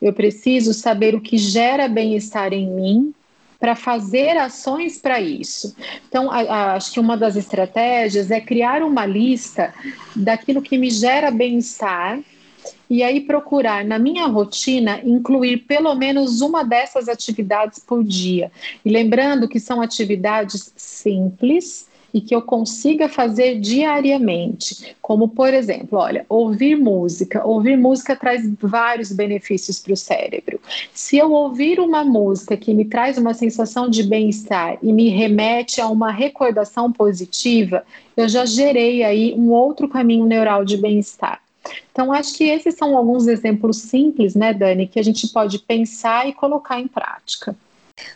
Eu 0.00 0.12
preciso 0.12 0.72
saber 0.72 1.16
o 1.16 1.20
que 1.20 1.36
gera 1.36 1.88
bem-estar 1.88 2.52
em 2.52 2.70
mim 2.70 3.12
para 3.58 3.74
fazer 3.74 4.36
ações 4.36 4.96
para 4.96 5.20
isso. 5.20 5.74
Então, 6.08 6.30
a, 6.30 6.38
a, 6.38 6.74
acho 6.74 6.92
que 6.92 7.00
uma 7.00 7.16
das 7.16 7.34
estratégias 7.34 8.30
é 8.30 8.40
criar 8.40 8.80
uma 8.80 9.04
lista 9.04 9.74
daquilo 10.14 10.62
que 10.62 10.78
me 10.78 10.88
gera 10.88 11.28
bem-estar 11.28 12.20
e 12.88 13.02
aí 13.02 13.22
procurar 13.22 13.84
na 13.84 13.98
minha 13.98 14.26
rotina 14.26 15.00
incluir 15.02 15.64
pelo 15.66 15.92
menos 15.96 16.40
uma 16.42 16.62
dessas 16.62 17.08
atividades 17.08 17.80
por 17.80 18.04
dia. 18.04 18.52
E 18.84 18.88
lembrando 18.88 19.48
que 19.48 19.58
são 19.58 19.82
atividades 19.82 20.72
simples 20.76 21.90
e 22.12 22.20
que 22.20 22.34
eu 22.34 22.42
consiga 22.42 23.08
fazer 23.08 23.58
diariamente, 23.58 24.94
como 25.00 25.28
por 25.28 25.52
exemplo, 25.54 25.98
olha, 25.98 26.26
ouvir 26.28 26.76
música. 26.76 27.44
Ouvir 27.46 27.76
música 27.76 28.14
traz 28.14 28.42
vários 28.60 29.12
benefícios 29.12 29.78
para 29.78 29.92
o 29.92 29.96
cérebro. 29.96 30.60
Se 30.92 31.16
eu 31.16 31.32
ouvir 31.32 31.80
uma 31.80 32.04
música 32.04 32.56
que 32.56 32.74
me 32.74 32.84
traz 32.84 33.16
uma 33.16 33.34
sensação 33.34 33.88
de 33.88 34.02
bem-estar 34.02 34.78
e 34.82 34.92
me 34.92 35.08
remete 35.08 35.80
a 35.80 35.88
uma 35.88 36.10
recordação 36.10 36.92
positiva, 36.92 37.84
eu 38.16 38.28
já 38.28 38.44
gerei 38.44 39.02
aí 39.02 39.34
um 39.34 39.50
outro 39.50 39.88
caminho 39.88 40.26
neural 40.26 40.64
de 40.64 40.76
bem-estar. 40.76 41.40
Então, 41.92 42.12
acho 42.12 42.36
que 42.36 42.44
esses 42.44 42.74
são 42.74 42.96
alguns 42.96 43.26
exemplos 43.26 43.78
simples, 43.78 44.34
né, 44.34 44.52
Dani, 44.52 44.86
que 44.86 44.98
a 44.98 45.02
gente 45.02 45.28
pode 45.28 45.58
pensar 45.60 46.28
e 46.28 46.32
colocar 46.32 46.80
em 46.80 46.88
prática. 46.88 47.54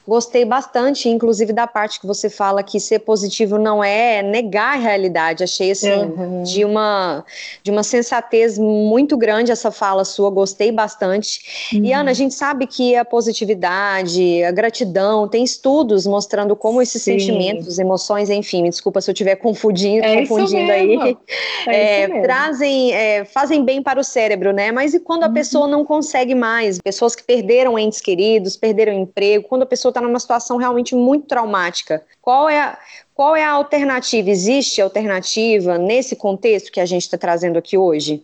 Gostei 0.06 0.44
bastante, 0.44 1.08
inclusive, 1.08 1.52
da 1.52 1.66
parte 1.66 2.00
que 2.00 2.06
você 2.06 2.30
fala 2.30 2.62
que 2.62 2.78
ser 2.78 3.00
positivo 3.00 3.58
não 3.58 3.82
é 3.82 4.22
negar 4.22 4.74
a 4.74 4.80
realidade. 4.80 5.42
Achei 5.42 5.70
assim 5.70 5.90
uhum. 5.90 6.42
de 6.42 6.64
uma 6.64 7.24
de 7.62 7.70
uma 7.70 7.82
sensatez 7.82 8.58
muito 8.58 9.16
grande 9.16 9.50
essa 9.50 9.70
fala 9.70 10.04
sua, 10.04 10.30
gostei 10.30 10.70
bastante. 10.70 11.72
Uhum. 11.72 11.84
E 11.84 11.92
Ana, 11.92 12.10
a 12.10 12.14
gente 12.14 12.34
sabe 12.34 12.66
que 12.66 12.94
a 12.94 13.04
positividade, 13.04 14.44
a 14.44 14.50
gratidão, 14.50 15.28
tem 15.28 15.42
estudos 15.42 16.06
mostrando 16.06 16.54
como 16.54 16.80
esses 16.80 17.02
Sim. 17.02 17.18
sentimentos, 17.18 17.78
emoções, 17.78 18.30
enfim, 18.30 18.62
me 18.62 18.70
desculpa 18.70 19.00
se 19.00 19.10
eu 19.10 19.12
estiver 19.12 19.36
confundindo, 19.36 20.04
é 20.04 20.20
confundindo 20.20 20.70
aí, 20.70 21.16
é 21.66 21.86
é, 21.86 22.20
trazem, 22.20 22.92
é, 22.92 23.24
fazem 23.24 23.64
bem 23.64 23.82
para 23.82 24.00
o 24.00 24.04
cérebro, 24.04 24.52
né? 24.52 24.70
Mas 24.70 24.94
e 24.94 25.00
quando 25.00 25.24
a 25.24 25.26
uhum. 25.26 25.34
pessoa 25.34 25.66
não 25.66 25.84
consegue 25.84 26.34
mais? 26.34 26.78
Pessoas 26.78 27.14
que 27.14 27.22
perderam 27.22 27.78
entes 27.78 28.00
queridos, 28.00 28.56
perderam 28.56 28.92
emprego, 28.92 29.46
quando 29.48 29.65
a 29.66 29.68
pessoa 29.68 29.90
está 29.90 30.00
numa 30.00 30.18
situação 30.18 30.56
realmente 30.56 30.94
muito 30.94 31.26
traumática. 31.26 32.02
Qual 32.22 32.48
é, 32.48 32.60
a, 32.60 32.78
qual 33.14 33.36
é 33.36 33.44
a 33.44 33.50
alternativa? 33.50 34.30
Existe 34.30 34.80
alternativa 34.80 35.76
nesse 35.76 36.16
contexto 36.16 36.72
que 36.72 36.80
a 36.80 36.86
gente 36.86 37.02
está 37.02 37.18
trazendo 37.18 37.58
aqui 37.58 37.76
hoje? 37.76 38.22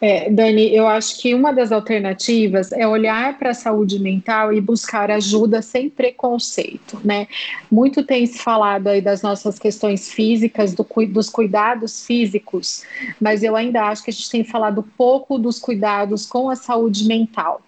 É, 0.00 0.28
Dani, 0.28 0.74
eu 0.74 0.86
acho 0.86 1.20
que 1.20 1.32
uma 1.32 1.52
das 1.52 1.70
alternativas 1.70 2.72
é 2.72 2.86
olhar 2.86 3.38
para 3.38 3.50
a 3.50 3.54
saúde 3.54 4.00
mental 4.00 4.52
e 4.52 4.60
buscar 4.60 5.10
ajuda 5.10 5.62
sem 5.62 5.88
preconceito, 5.88 7.00
né? 7.04 7.28
Muito 7.70 8.02
tem 8.02 8.26
se 8.26 8.38
falado 8.38 8.88
aí 8.88 9.00
das 9.00 9.22
nossas 9.22 9.58
questões 9.58 10.10
físicas, 10.12 10.74
do, 10.74 10.84
dos 11.08 11.30
cuidados 11.30 12.04
físicos, 12.04 12.82
mas 13.20 13.42
eu 13.42 13.54
ainda 13.54 13.84
acho 13.84 14.02
que 14.02 14.10
a 14.10 14.12
gente 14.12 14.28
tem 14.28 14.44
falado 14.44 14.82
pouco 14.96 15.38
dos 15.38 15.60
cuidados 15.60 16.26
com 16.26 16.50
a 16.50 16.56
saúde 16.56 17.04
mental. 17.04 17.62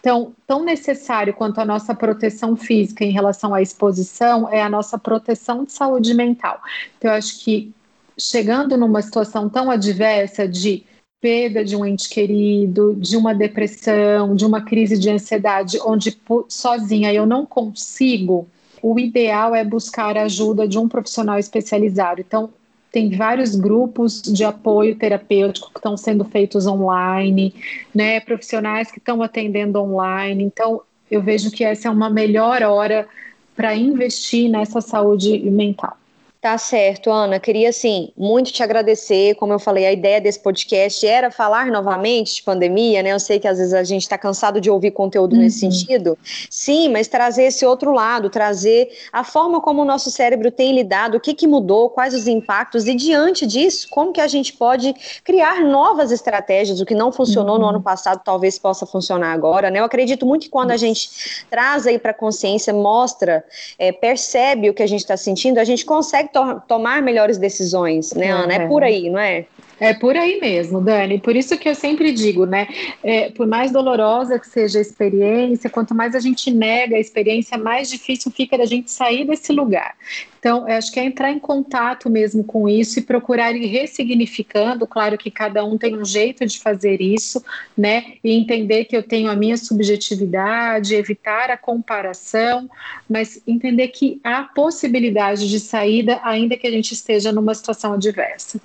Então, 0.00 0.32
tão 0.46 0.64
necessário 0.64 1.34
quanto 1.34 1.60
a 1.60 1.64
nossa 1.64 1.94
proteção 1.94 2.56
física 2.56 3.04
em 3.04 3.10
relação 3.10 3.54
à 3.54 3.60
exposição 3.60 4.48
é 4.48 4.62
a 4.62 4.68
nossa 4.68 4.98
proteção 4.98 5.64
de 5.64 5.72
saúde 5.72 6.14
mental. 6.14 6.60
Então, 6.96 7.10
eu 7.10 7.16
acho 7.16 7.44
que 7.44 7.72
chegando 8.18 8.76
numa 8.76 9.02
situação 9.02 9.48
tão 9.48 9.70
adversa 9.70 10.48
de 10.48 10.84
perda 11.20 11.62
de 11.62 11.76
um 11.76 11.84
ente 11.84 12.08
querido, 12.08 12.94
de 12.98 13.16
uma 13.16 13.34
depressão, 13.34 14.34
de 14.34 14.44
uma 14.46 14.62
crise 14.62 14.98
de 14.98 15.10
ansiedade, 15.10 15.78
onde 15.84 16.18
sozinha 16.48 17.12
eu 17.12 17.26
não 17.26 17.44
consigo, 17.44 18.48
o 18.82 18.98
ideal 18.98 19.54
é 19.54 19.62
buscar 19.62 20.16
a 20.16 20.22
ajuda 20.22 20.66
de 20.66 20.78
um 20.78 20.88
profissional 20.88 21.38
especializado. 21.38 22.22
Então, 22.22 22.50
tem 22.90 23.10
vários 23.16 23.54
grupos 23.54 24.20
de 24.20 24.44
apoio 24.44 24.96
terapêutico 24.96 25.70
que 25.70 25.78
estão 25.78 25.96
sendo 25.96 26.24
feitos 26.24 26.66
online, 26.66 27.54
né, 27.94 28.20
profissionais 28.20 28.90
que 28.90 28.98
estão 28.98 29.22
atendendo 29.22 29.80
online. 29.80 30.42
Então, 30.42 30.82
eu 31.10 31.22
vejo 31.22 31.50
que 31.50 31.64
essa 31.64 31.88
é 31.88 31.90
uma 31.90 32.10
melhor 32.10 32.62
hora 32.62 33.08
para 33.54 33.74
investir 33.74 34.50
nessa 34.50 34.80
saúde 34.80 35.38
mental. 35.50 35.99
Tá 36.40 36.56
certo, 36.56 37.10
Ana. 37.10 37.38
Queria, 37.38 37.68
assim, 37.68 38.12
muito 38.16 38.50
te 38.50 38.62
agradecer. 38.62 39.34
Como 39.34 39.52
eu 39.52 39.58
falei, 39.58 39.84
a 39.84 39.92
ideia 39.92 40.18
desse 40.18 40.40
podcast 40.40 41.06
era 41.06 41.30
falar 41.30 41.66
novamente 41.66 42.36
de 42.36 42.42
pandemia, 42.42 43.02
né? 43.02 43.12
Eu 43.12 43.20
sei 43.20 43.38
que 43.38 43.46
às 43.46 43.58
vezes 43.58 43.74
a 43.74 43.84
gente 43.84 44.04
está 44.04 44.16
cansado 44.16 44.58
de 44.58 44.70
ouvir 44.70 44.92
conteúdo 44.92 45.34
uhum. 45.34 45.42
nesse 45.42 45.58
sentido. 45.58 46.16
Sim, 46.48 46.88
mas 46.88 47.08
trazer 47.08 47.42
esse 47.42 47.66
outro 47.66 47.92
lado, 47.92 48.30
trazer 48.30 48.88
a 49.12 49.22
forma 49.22 49.60
como 49.60 49.82
o 49.82 49.84
nosso 49.84 50.10
cérebro 50.10 50.50
tem 50.50 50.74
lidado, 50.74 51.18
o 51.18 51.20
que, 51.20 51.34
que 51.34 51.46
mudou, 51.46 51.90
quais 51.90 52.14
os 52.14 52.26
impactos, 52.26 52.86
e 52.86 52.94
diante 52.94 53.46
disso, 53.46 53.86
como 53.90 54.10
que 54.10 54.20
a 54.22 54.26
gente 54.26 54.54
pode 54.54 54.94
criar 55.22 55.62
novas 55.62 56.10
estratégias. 56.10 56.80
O 56.80 56.86
que 56.86 56.94
não 56.94 57.12
funcionou 57.12 57.56
uhum. 57.56 57.60
no 57.60 57.68
ano 57.68 57.82
passado 57.82 58.22
talvez 58.24 58.58
possa 58.58 58.86
funcionar 58.86 59.34
agora, 59.34 59.68
né? 59.68 59.80
Eu 59.80 59.84
acredito 59.84 60.24
muito 60.24 60.44
que 60.44 60.48
quando 60.48 60.70
a 60.70 60.78
gente 60.78 61.44
traz 61.50 61.86
aí 61.86 61.98
para 61.98 62.12
a 62.12 62.14
consciência, 62.14 62.72
mostra, 62.72 63.44
é, 63.78 63.92
percebe 63.92 64.70
o 64.70 64.72
que 64.72 64.82
a 64.82 64.88
gente 64.88 65.00
está 65.00 65.18
sentindo, 65.18 65.58
a 65.58 65.64
gente 65.64 65.84
consegue 65.84 66.29
to 66.32 66.62
tomar 66.66 67.02
melhores 67.02 67.38
decisões, 67.38 68.12
né, 68.12 68.30
Ana? 68.30 68.54
É 68.54 68.68
por 68.68 68.82
aí, 68.82 69.10
não 69.10 69.20
é? 69.20 69.46
É 69.80 69.94
por 69.94 70.14
aí 70.14 70.38
mesmo, 70.38 70.78
Dani. 70.78 71.18
Por 71.18 71.34
isso 71.34 71.56
que 71.56 71.66
eu 71.66 71.74
sempre 71.74 72.12
digo, 72.12 72.44
né? 72.44 72.68
É, 73.02 73.30
por 73.30 73.46
mais 73.46 73.72
dolorosa 73.72 74.38
que 74.38 74.46
seja 74.46 74.78
a 74.78 74.82
experiência, 74.82 75.70
quanto 75.70 75.94
mais 75.94 76.14
a 76.14 76.20
gente 76.20 76.50
nega 76.50 76.96
a 76.96 77.00
experiência, 77.00 77.56
mais 77.56 77.88
difícil 77.88 78.30
fica 78.30 78.58
da 78.58 78.66
gente 78.66 78.90
sair 78.90 79.24
desse 79.24 79.52
lugar. 79.52 79.94
Então, 80.38 80.66
acho 80.66 80.92
que 80.92 81.00
é 81.00 81.04
entrar 81.04 81.30
em 81.30 81.38
contato 81.38 82.10
mesmo 82.10 82.44
com 82.44 82.68
isso 82.68 82.98
e 82.98 83.02
procurar 83.02 83.56
ir 83.56 83.66
ressignificando. 83.66 84.86
Claro 84.86 85.16
que 85.16 85.30
cada 85.30 85.64
um 85.64 85.78
tem 85.78 85.96
um 85.96 86.04
jeito 86.04 86.44
de 86.44 86.58
fazer 86.58 87.00
isso, 87.00 87.42
né? 87.76 88.14
E 88.22 88.32
entender 88.32 88.84
que 88.84 88.94
eu 88.94 89.02
tenho 89.02 89.30
a 89.30 89.36
minha 89.36 89.56
subjetividade, 89.56 90.94
evitar 90.94 91.50
a 91.50 91.56
comparação, 91.56 92.68
mas 93.08 93.42
entender 93.46 93.88
que 93.88 94.20
há 94.22 94.42
possibilidade 94.42 95.48
de 95.48 95.58
saída, 95.58 96.20
ainda 96.22 96.54
que 96.56 96.66
a 96.66 96.70
gente 96.70 96.92
esteja 96.92 97.32
numa 97.32 97.54
situação 97.54 97.94
adversa. 97.94 98.60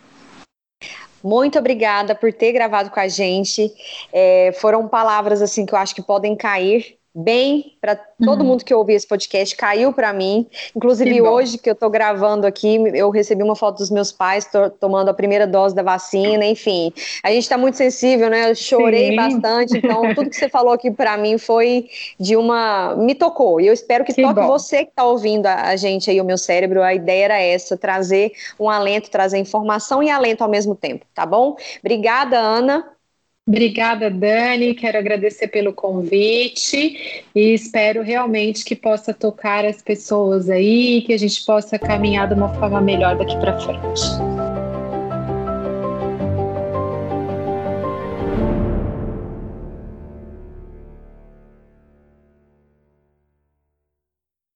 Muito 1.26 1.58
obrigada 1.58 2.14
por 2.14 2.32
ter 2.32 2.52
gravado 2.52 2.92
com 2.92 3.00
a 3.00 3.08
gente. 3.08 3.74
É, 4.14 4.52
foram 4.62 4.88
palavras 4.88 5.42
assim 5.42 5.66
que 5.66 5.74
eu 5.74 5.80
acho 5.80 5.96
que 5.96 6.04
podem 6.04 6.36
cair 6.36 7.00
bem 7.16 7.78
para 7.80 7.96
todo 7.96 8.42
uhum. 8.42 8.48
mundo 8.48 8.66
que 8.66 8.74
ouviu 8.74 8.96
esse 8.96 9.08
podcast, 9.08 9.56
caiu 9.56 9.94
para 9.94 10.12
mim. 10.12 10.46
Inclusive, 10.76 11.14
que 11.14 11.22
hoje 11.22 11.58
que 11.58 11.70
eu 11.70 11.74
estou 11.74 11.90
gravando 11.90 12.46
aqui, 12.46 12.76
eu 12.94 13.10
recebi 13.10 13.42
uma 13.42 13.56
foto 13.56 13.78
dos 13.78 13.90
meus 13.90 14.12
pais 14.12 14.46
tomando 14.80 15.10
a 15.10 15.14
primeira 15.14 15.48
dose 15.48 15.74
da 15.74 15.82
vacina, 15.82 16.46
enfim. 16.46 16.92
A 17.24 17.30
gente 17.30 17.44
está 17.44 17.58
muito 17.58 17.78
sensível, 17.78 18.30
né? 18.30 18.52
Eu 18.52 18.56
chorei 18.56 19.12
Sim. 19.12 19.16
bastante, 19.16 19.78
então 19.78 20.02
tudo 20.14 20.30
que 20.30 20.36
você 20.36 20.50
falou 20.50 20.74
aqui 20.74 20.92
para 20.92 21.16
mim 21.16 21.38
foi 21.38 21.88
de 22.20 22.36
uma. 22.36 22.96
me 22.96 23.16
tocou. 23.16 23.62
E 23.62 23.68
eu 23.68 23.74
espero 23.74 24.04
que, 24.04 24.14
que 24.14 24.22
toque 24.22 24.42
bom. 24.42 24.48
você 24.48 24.84
que 24.84 24.90
está 24.90 25.06
ouvindo 25.06 25.46
a, 25.46 25.70
a 25.70 25.76
gente 25.78 26.10
aí, 26.10 26.20
o 26.20 26.26
meu 26.26 26.38
cérebro. 26.38 26.84
A 26.84 26.94
ideia 26.94 27.26
era 27.26 27.42
essa: 27.42 27.78
trazer 27.78 28.34
um 28.60 28.70
alento, 28.70 29.10
trazer 29.10 29.38
informação 29.38 30.04
e 30.04 30.10
alento 30.10 30.44
ao 30.44 30.50
mesmo 30.50 30.76
tempo, 30.76 31.06
tá 31.14 31.26
bom? 31.26 31.56
Obrigada, 31.80 32.38
Ana. 32.38 32.95
Obrigada, 33.48 34.10
Dani. 34.10 34.74
Quero 34.74 34.98
agradecer 34.98 35.48
pelo 35.50 35.72
convite 35.72 37.24
e 37.36 37.54
espero 37.54 38.02
realmente 38.02 38.66
que 38.66 38.76
possa 38.76 39.14
tocar 39.14 39.64
as 39.64 39.84
pessoas 39.84 40.50
aí, 40.50 41.04
que 41.04 41.14
a 41.14 41.18
gente 41.18 41.46
possa 41.46 41.78
caminhar 41.78 42.28
de 42.28 42.34
uma 42.34 42.52
forma 42.56 42.82
melhor 42.82 43.16
daqui 43.16 43.38
para 43.38 43.60
frente. 43.60 44.35